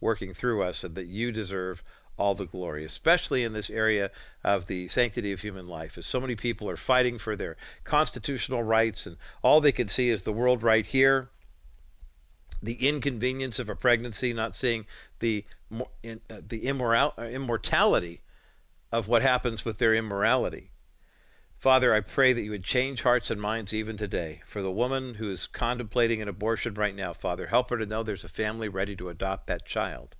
[0.00, 1.82] working through us, and that you deserve
[2.20, 4.10] all the glory, especially in this area
[4.44, 8.62] of the sanctity of human life, as so many people are fighting for their constitutional
[8.62, 11.30] rights, and all they can see is the world right here,
[12.62, 14.84] the inconvenience of a pregnancy, not seeing
[15.20, 16.14] the uh,
[16.46, 18.20] the immoral, uh, immortality
[18.92, 20.70] of what happens with their immorality.
[21.56, 24.42] Father, I pray that you would change hearts and minds even today.
[24.46, 28.02] For the woman who is contemplating an abortion right now, Father, help her to know
[28.02, 30.16] there's a family ready to adopt that child.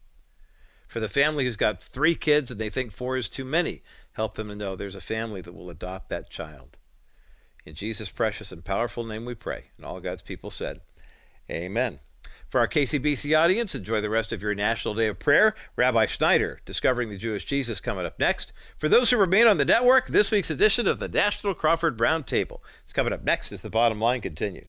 [0.90, 3.84] For the family who's got three kids and they think four is too many,
[4.14, 6.76] help them to know there's a family that will adopt that child.
[7.64, 9.66] In Jesus' precious and powerful name we pray.
[9.76, 10.80] And all God's people said,
[11.48, 12.00] Amen.
[12.48, 15.54] For our KCBC audience, enjoy the rest of your National Day of Prayer.
[15.76, 18.52] Rabbi Schneider, Discovering the Jewish Jesus, coming up next.
[18.76, 22.24] For those who remain on the network, this week's edition of the National Crawford Brown
[22.24, 22.58] Roundtable.
[22.82, 24.58] It's coming up next as the bottom line continues.